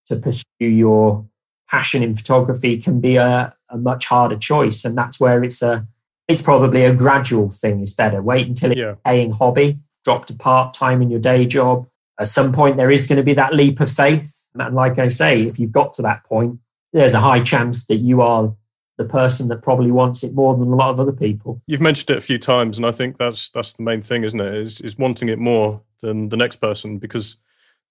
to 0.06 0.16
pursue 0.16 0.44
your 0.60 1.26
passion 1.68 2.02
in 2.02 2.16
photography 2.16 2.78
can 2.78 3.00
be 3.00 3.16
a, 3.16 3.54
a 3.68 3.76
much 3.76 4.06
harder 4.06 4.36
choice. 4.36 4.84
And 4.84 4.96
that's 4.96 5.20
where 5.20 5.42
it's 5.42 5.62
a 5.62 5.86
it's 6.28 6.42
probably 6.42 6.84
a 6.84 6.94
gradual 6.94 7.50
thing 7.50 7.80
is 7.80 7.94
better. 7.94 8.22
Wait 8.22 8.46
until 8.46 8.70
it's 8.70 8.78
yeah. 8.78 8.92
a 8.92 8.96
paying 8.96 9.32
hobby 9.32 9.78
drop 10.04 10.26
to 10.26 10.34
part 10.34 10.74
time 10.74 11.02
in 11.02 11.10
your 11.10 11.20
day 11.20 11.46
job. 11.46 11.88
At 12.20 12.28
some 12.28 12.52
point, 12.52 12.76
there 12.76 12.90
is 12.90 13.06
going 13.06 13.16
to 13.16 13.22
be 13.22 13.34
that 13.34 13.54
leap 13.54 13.80
of 13.80 13.90
faith. 13.90 14.46
And 14.54 14.74
like 14.74 14.98
I 14.98 15.08
say, 15.08 15.42
if 15.42 15.58
you've 15.58 15.72
got 15.72 15.94
to 15.94 16.02
that 16.02 16.24
point, 16.24 16.58
there's 16.92 17.14
a 17.14 17.20
high 17.20 17.40
chance 17.40 17.86
that 17.86 17.96
you 17.96 18.20
are 18.20 18.54
the 18.98 19.04
person 19.04 19.48
that 19.48 19.62
probably 19.62 19.90
wants 19.90 20.22
it 20.22 20.34
more 20.34 20.54
than 20.56 20.68
a 20.68 20.76
lot 20.76 20.90
of 20.90 21.00
other 21.00 21.12
people. 21.12 21.62
You've 21.66 21.80
mentioned 21.80 22.10
it 22.10 22.18
a 22.18 22.20
few 22.20 22.38
times, 22.38 22.76
and 22.76 22.86
I 22.86 22.92
think 22.92 23.16
that's 23.16 23.50
that's 23.50 23.72
the 23.72 23.82
main 23.82 24.02
thing, 24.02 24.24
isn't 24.24 24.40
it? 24.40 24.54
Is 24.54 24.80
is 24.80 24.98
wanting 24.98 25.28
it 25.28 25.38
more 25.38 25.80
than 26.00 26.28
the 26.28 26.36
next 26.36 26.56
person 26.56 26.98
because 26.98 27.36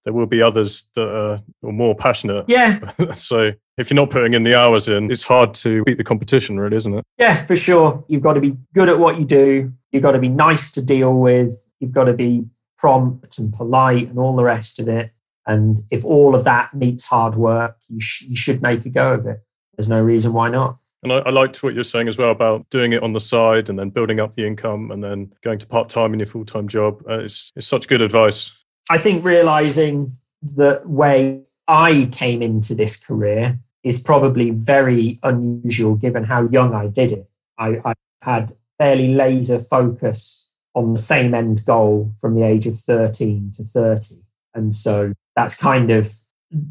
there 0.04 0.12
will 0.12 0.26
be 0.26 0.42
others 0.42 0.86
that 0.94 1.08
are, 1.08 1.40
are 1.62 1.72
more 1.72 1.94
passionate. 1.94 2.44
Yeah. 2.48 2.80
so 3.14 3.52
if 3.78 3.90
you're 3.90 3.96
not 3.96 4.10
putting 4.10 4.34
in 4.34 4.42
the 4.42 4.54
hours 4.54 4.88
in, 4.88 5.10
it's 5.10 5.22
hard 5.22 5.54
to 5.54 5.84
beat 5.84 5.98
the 5.98 6.04
competition, 6.04 6.58
really, 6.58 6.76
isn't 6.76 6.94
it? 6.94 7.04
Yeah, 7.18 7.44
for 7.44 7.56
sure. 7.56 8.04
You've 8.08 8.22
got 8.22 8.34
to 8.34 8.40
be 8.40 8.56
good 8.74 8.88
at 8.88 8.98
what 8.98 9.18
you 9.18 9.24
do. 9.24 9.72
You've 9.92 10.02
got 10.02 10.12
to 10.12 10.18
be 10.18 10.28
nice 10.28 10.72
to 10.72 10.84
deal 10.84 11.14
with. 11.14 11.64
You've 11.82 11.92
got 11.92 12.04
to 12.04 12.12
be 12.12 12.46
prompt 12.78 13.38
and 13.38 13.52
polite 13.52 14.08
and 14.08 14.18
all 14.18 14.34
the 14.36 14.44
rest 14.44 14.80
of 14.80 14.88
it. 14.88 15.12
And 15.46 15.84
if 15.90 16.04
all 16.04 16.34
of 16.34 16.44
that 16.44 16.72
meets 16.72 17.04
hard 17.04 17.36
work, 17.36 17.76
you, 17.88 18.00
sh- 18.00 18.22
you 18.22 18.36
should 18.36 18.62
make 18.62 18.86
a 18.86 18.88
go 18.88 19.14
of 19.14 19.26
it. 19.26 19.42
There's 19.76 19.88
no 19.88 20.02
reason 20.02 20.32
why 20.32 20.48
not. 20.48 20.78
And 21.02 21.12
I, 21.12 21.18
I, 21.18 21.30
liked 21.30 21.62
what 21.64 21.74
you're 21.74 21.82
saying 21.82 22.06
as 22.06 22.16
well 22.16 22.30
about 22.30 22.70
doing 22.70 22.92
it 22.92 23.02
on 23.02 23.12
the 23.12 23.20
side 23.20 23.68
and 23.68 23.76
then 23.76 23.90
building 23.90 24.20
up 24.20 24.34
the 24.34 24.46
income 24.46 24.92
and 24.92 25.02
then 25.02 25.32
going 25.42 25.58
to 25.58 25.66
part 25.66 25.88
time 25.88 26.12
in 26.12 26.20
your 26.20 26.26
full 26.26 26.44
time 26.44 26.68
job. 26.68 27.02
Uh, 27.08 27.18
it's, 27.20 27.50
it's 27.56 27.66
such 27.66 27.88
good 27.88 28.02
advice. 28.02 28.56
I 28.88 28.98
think 28.98 29.24
realizing 29.24 30.16
the 30.42 30.80
way 30.84 31.42
I 31.66 32.08
came 32.12 32.40
into 32.40 32.74
this 32.74 33.04
career 33.04 33.58
is 33.82 34.00
probably 34.00 34.50
very 34.50 35.18
unusual 35.24 35.96
given 35.96 36.22
how 36.22 36.48
young 36.48 36.72
I 36.72 36.86
did 36.86 37.10
it. 37.10 37.28
I, 37.58 37.80
I 37.84 37.94
had 38.22 38.56
fairly 38.78 39.14
laser 39.14 39.58
focus 39.58 40.51
on 40.74 40.92
the 40.92 41.00
same 41.00 41.34
end 41.34 41.64
goal 41.64 42.12
from 42.18 42.34
the 42.34 42.42
age 42.42 42.66
of 42.66 42.76
13 42.76 43.52
to 43.56 43.64
30. 43.64 44.16
And 44.54 44.74
so 44.74 45.12
that's 45.36 45.56
kind 45.56 45.90
of, 45.90 46.08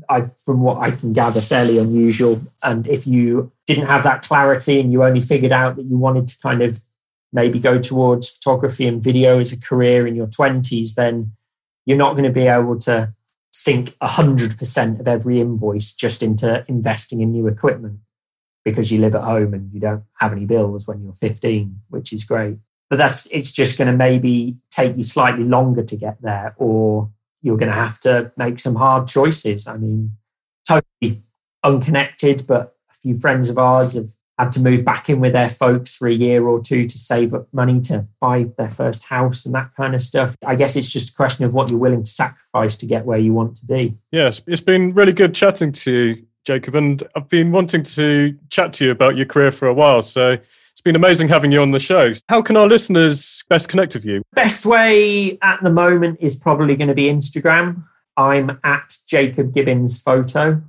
I, 0.10 0.22
from 0.22 0.62
what 0.62 0.78
I 0.78 0.92
can 0.92 1.14
gather, 1.14 1.42
fairly 1.42 1.78
unusual. 1.78 2.42
And 2.64 2.88
if 2.88 3.06
you 3.06 3.52
didn't 3.68 3.88
have 3.88 4.04
that 4.04 4.24
clarity 4.24 4.80
and 4.80 4.92
you 4.92 5.04
only 5.04 5.22
figured 5.22 5.52
out 5.52 5.76
that 5.76 5.86
you 5.86 5.98
wanted 5.98 6.28
to 6.28 6.40
kind 6.42 6.62
of 6.62 6.82
maybe 7.34 7.60
go 7.60 7.80
towards 7.80 8.30
photography 8.30 8.88
and 8.88 9.04
video 9.04 9.40
as 9.40 9.54
a 9.54 9.60
career 9.60 10.06
in 10.06 10.16
your 10.16 10.28
20s, 10.28 10.96
then 10.96 11.34
you're 11.86 11.98
not 11.98 12.14
going 12.14 12.24
to 12.24 12.30
be 12.30 12.48
able 12.48 12.78
to 12.78 13.14
sink 13.54 13.96
100% 14.02 15.00
of 15.00 15.08
every 15.08 15.40
invoice 15.40 15.94
just 15.94 16.24
into 16.24 16.66
investing 16.68 17.22
in 17.22 17.32
new 17.32 17.48
equipment 17.48 18.00
because 18.64 18.92
you 18.92 19.00
live 19.00 19.16
at 19.16 19.24
home 19.24 19.54
and 19.54 19.74
you 19.74 19.80
don't 19.80 20.04
have 20.20 20.32
any 20.32 20.46
bills 20.46 20.88
when 20.88 21.04
you're 21.04 21.14
15, 21.14 21.82
which 21.90 22.14
is 22.14 22.24
great 22.24 22.58
but 22.92 22.98
that's 22.98 23.26
it's 23.28 23.54
just 23.54 23.78
going 23.78 23.90
to 23.90 23.96
maybe 23.98 24.58
take 24.70 24.96
you 24.98 25.04
slightly 25.04 25.46
longer 25.46 25.82
to 25.82 25.96
get 25.96 26.22
there 26.22 26.54
or 26.58 27.10
you're 27.42 27.58
going 27.58 27.72
to 27.72 27.76
have 27.76 28.00
to 28.02 28.32
make 28.38 28.60
some 28.60 28.76
hard 28.76 29.08
choices 29.08 29.66
i 29.66 29.78
mean 29.78 30.12
totally 30.68 31.24
unconnected 31.64 32.46
but 32.46 32.76
a 32.92 32.94
few 32.94 33.16
friends 33.16 33.50
of 33.50 33.58
ours 33.58 33.96
have 33.96 34.10
had 34.38 34.52
to 34.52 34.60
move 34.60 34.84
back 34.84 35.10
in 35.10 35.20
with 35.20 35.34
their 35.34 35.50
folks 35.50 35.96
for 35.96 36.08
a 36.08 36.14
year 36.14 36.48
or 36.48 36.60
two 36.60 36.84
to 36.84 36.98
save 36.98 37.34
up 37.34 37.48
money 37.54 37.80
to 37.80 38.06
buy 38.20 38.46
their 38.58 38.68
first 38.68 39.06
house 39.06 39.46
and 39.46 39.54
that 39.54 39.70
kind 39.76 39.94
of 39.94 40.02
stuff. 40.02 40.36
I 40.44 40.56
guess 40.56 40.76
it's 40.76 40.92
just 40.92 41.12
a 41.12 41.14
question 41.14 41.46
of 41.46 41.54
what 41.54 41.70
you're 41.70 41.80
willing 41.80 42.04
to 42.04 42.10
sacrifice 42.10 42.76
to 42.78 42.88
get 42.88 43.06
where 43.06 43.20
you 43.20 43.34
want 43.34 43.58
to 43.58 43.66
be. 43.66 44.00
Yes, 44.12 44.42
it's 44.48 44.62
been 44.62 44.96
really 44.96 45.14
good 45.14 45.36
chatting 45.36 45.72
to 45.74 45.92
you, 45.92 46.26
Jacob, 46.44 46.74
and 46.74 47.04
I've 47.16 47.30
been 47.30 47.52
wanting 47.52 47.84
to 47.84 48.36
chat 48.50 48.74
to 48.74 48.86
you 48.86 48.92
about 48.92 49.16
your 49.16 49.28
career 49.28 49.52
for 49.52 49.68
a 49.68 49.76
while. 49.76 50.02
So 50.02 50.40
it's 50.82 50.84
been 50.84 50.96
amazing 50.96 51.28
having 51.28 51.52
you 51.52 51.62
on 51.62 51.70
the 51.70 51.80
show. 51.80 52.12
How 52.28 52.42
can 52.42 52.58
our 52.58 52.66
listeners 52.66 53.44
best 53.48 53.70
connect 53.70 53.94
with 53.94 54.04
you? 54.04 54.24
Best 54.34 54.66
way 54.66 55.38
at 55.44 55.62
the 55.62 55.70
moment 55.70 56.18
is 56.20 56.40
probably 56.40 56.76
going 56.76 56.88
to 56.88 56.96
be 56.96 57.04
Instagram. 57.04 57.84
I'm 58.18 58.60
at 58.64 58.92
Jacob 59.08 59.54
Gibbons 59.54 60.02
Photo, 60.02 60.60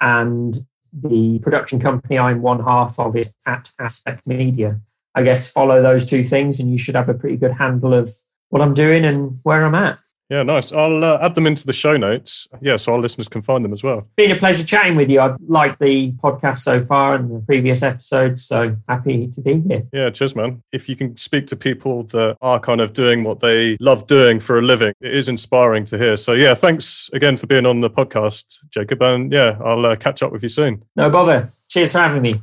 and 0.00 0.56
the 0.92 1.40
production 1.40 1.80
company 1.80 2.16
I'm 2.16 2.42
one 2.42 2.62
half 2.62 3.00
of 3.00 3.16
is 3.16 3.34
at 3.44 3.72
Aspect 3.80 4.24
Media. 4.28 4.80
I 5.16 5.24
guess 5.24 5.52
follow 5.52 5.82
those 5.82 6.08
two 6.08 6.22
things, 6.22 6.60
and 6.60 6.70
you 6.70 6.78
should 6.78 6.94
have 6.94 7.08
a 7.08 7.14
pretty 7.14 7.36
good 7.36 7.50
handle 7.50 7.92
of 7.92 8.08
what 8.50 8.62
I'm 8.62 8.72
doing 8.72 9.04
and 9.04 9.36
where 9.42 9.66
I'm 9.66 9.74
at. 9.74 9.98
Yeah, 10.28 10.42
nice. 10.42 10.72
I'll 10.72 11.04
uh, 11.04 11.18
add 11.20 11.34
them 11.34 11.46
into 11.46 11.66
the 11.66 11.72
show 11.72 11.96
notes. 11.96 12.48
Yeah, 12.60 12.76
so 12.76 12.92
our 12.92 12.98
listeners 12.98 13.28
can 13.28 13.42
find 13.42 13.64
them 13.64 13.72
as 13.72 13.84
well. 13.84 14.08
Been 14.16 14.32
a 14.32 14.36
pleasure 14.36 14.64
chatting 14.64 14.96
with 14.96 15.08
you. 15.08 15.20
I've 15.20 15.36
liked 15.46 15.78
the 15.80 16.12
podcast 16.12 16.58
so 16.58 16.80
far 16.80 17.14
and 17.14 17.30
the 17.30 17.40
previous 17.40 17.82
episodes, 17.82 18.44
so 18.44 18.76
happy 18.88 19.28
to 19.28 19.40
be 19.40 19.60
here. 19.60 19.86
Yeah, 19.92 20.10
cheers, 20.10 20.34
man. 20.34 20.62
If 20.72 20.88
you 20.88 20.96
can 20.96 21.16
speak 21.16 21.46
to 21.48 21.56
people 21.56 22.04
that 22.04 22.36
are 22.42 22.58
kind 22.58 22.80
of 22.80 22.92
doing 22.92 23.22
what 23.22 23.40
they 23.40 23.76
love 23.78 24.06
doing 24.06 24.40
for 24.40 24.58
a 24.58 24.62
living, 24.62 24.94
it 25.00 25.14
is 25.14 25.28
inspiring 25.28 25.84
to 25.86 25.98
hear. 25.98 26.16
So, 26.16 26.32
yeah, 26.32 26.54
thanks 26.54 27.08
again 27.12 27.36
for 27.36 27.46
being 27.46 27.66
on 27.66 27.80
the 27.80 27.90
podcast, 27.90 28.58
Jacob. 28.70 29.02
And 29.02 29.30
yeah, 29.32 29.58
I'll 29.64 29.86
uh, 29.86 29.96
catch 29.96 30.22
up 30.22 30.32
with 30.32 30.42
you 30.42 30.48
soon. 30.48 30.82
No 30.96 31.08
bother. 31.08 31.48
Cheers 31.70 31.92
for 31.92 31.98
having 31.98 32.22
me. 32.22 32.34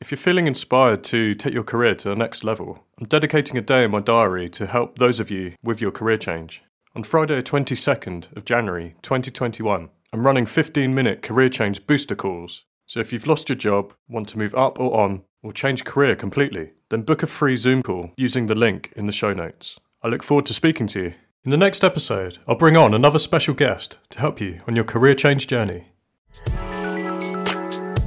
If 0.00 0.12
you're 0.12 0.18
feeling 0.18 0.46
inspired 0.46 1.02
to 1.04 1.34
take 1.34 1.54
your 1.54 1.64
career 1.64 1.94
to 1.96 2.08
the 2.08 2.14
next 2.14 2.44
level, 2.44 2.84
I'm 3.00 3.06
dedicating 3.06 3.58
a 3.58 3.60
day 3.60 3.82
in 3.82 3.90
my 3.90 4.00
diary 4.00 4.48
to 4.50 4.66
help 4.66 4.98
those 4.98 5.18
of 5.18 5.28
you 5.28 5.54
with 5.62 5.80
your 5.80 5.90
career 5.90 6.16
change. 6.16 6.62
On 6.98 7.04
Friday, 7.04 7.40
22nd 7.40 8.36
of 8.36 8.44
January 8.44 8.96
2021, 9.02 9.88
I'm 10.12 10.26
running 10.26 10.46
15 10.46 10.92
minute 10.92 11.22
career 11.22 11.48
change 11.48 11.86
booster 11.86 12.16
calls. 12.16 12.64
So 12.86 12.98
if 12.98 13.12
you've 13.12 13.28
lost 13.28 13.48
your 13.48 13.54
job, 13.54 13.94
want 14.08 14.28
to 14.30 14.38
move 14.38 14.52
up 14.56 14.80
or 14.80 15.00
on, 15.00 15.22
or 15.40 15.52
change 15.52 15.84
career 15.84 16.16
completely, 16.16 16.72
then 16.88 17.02
book 17.02 17.22
a 17.22 17.28
free 17.28 17.54
Zoom 17.54 17.84
call 17.84 18.10
using 18.16 18.46
the 18.46 18.56
link 18.56 18.92
in 18.96 19.06
the 19.06 19.12
show 19.12 19.32
notes. 19.32 19.78
I 20.02 20.08
look 20.08 20.24
forward 20.24 20.46
to 20.46 20.54
speaking 20.54 20.88
to 20.88 21.00
you. 21.00 21.14
In 21.44 21.52
the 21.52 21.56
next 21.56 21.84
episode, 21.84 22.38
I'll 22.48 22.56
bring 22.56 22.76
on 22.76 22.92
another 22.92 23.20
special 23.20 23.54
guest 23.54 23.98
to 24.10 24.18
help 24.18 24.40
you 24.40 24.60
on 24.66 24.74
your 24.74 24.82
career 24.82 25.14
change 25.14 25.46
journey. 25.46 25.92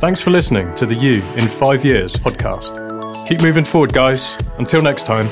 Thanks 0.02 0.20
for 0.20 0.32
listening 0.32 0.66
to 0.76 0.86
the 0.86 0.96
You 0.96 1.14
in 1.38 1.48
5 1.48 1.86
Years 1.86 2.18
podcast. 2.18 3.26
Keep 3.26 3.42
moving 3.42 3.64
forward, 3.64 3.94
guys. 3.94 4.38
Until 4.58 4.82
next 4.82 5.06
time. 5.06 5.28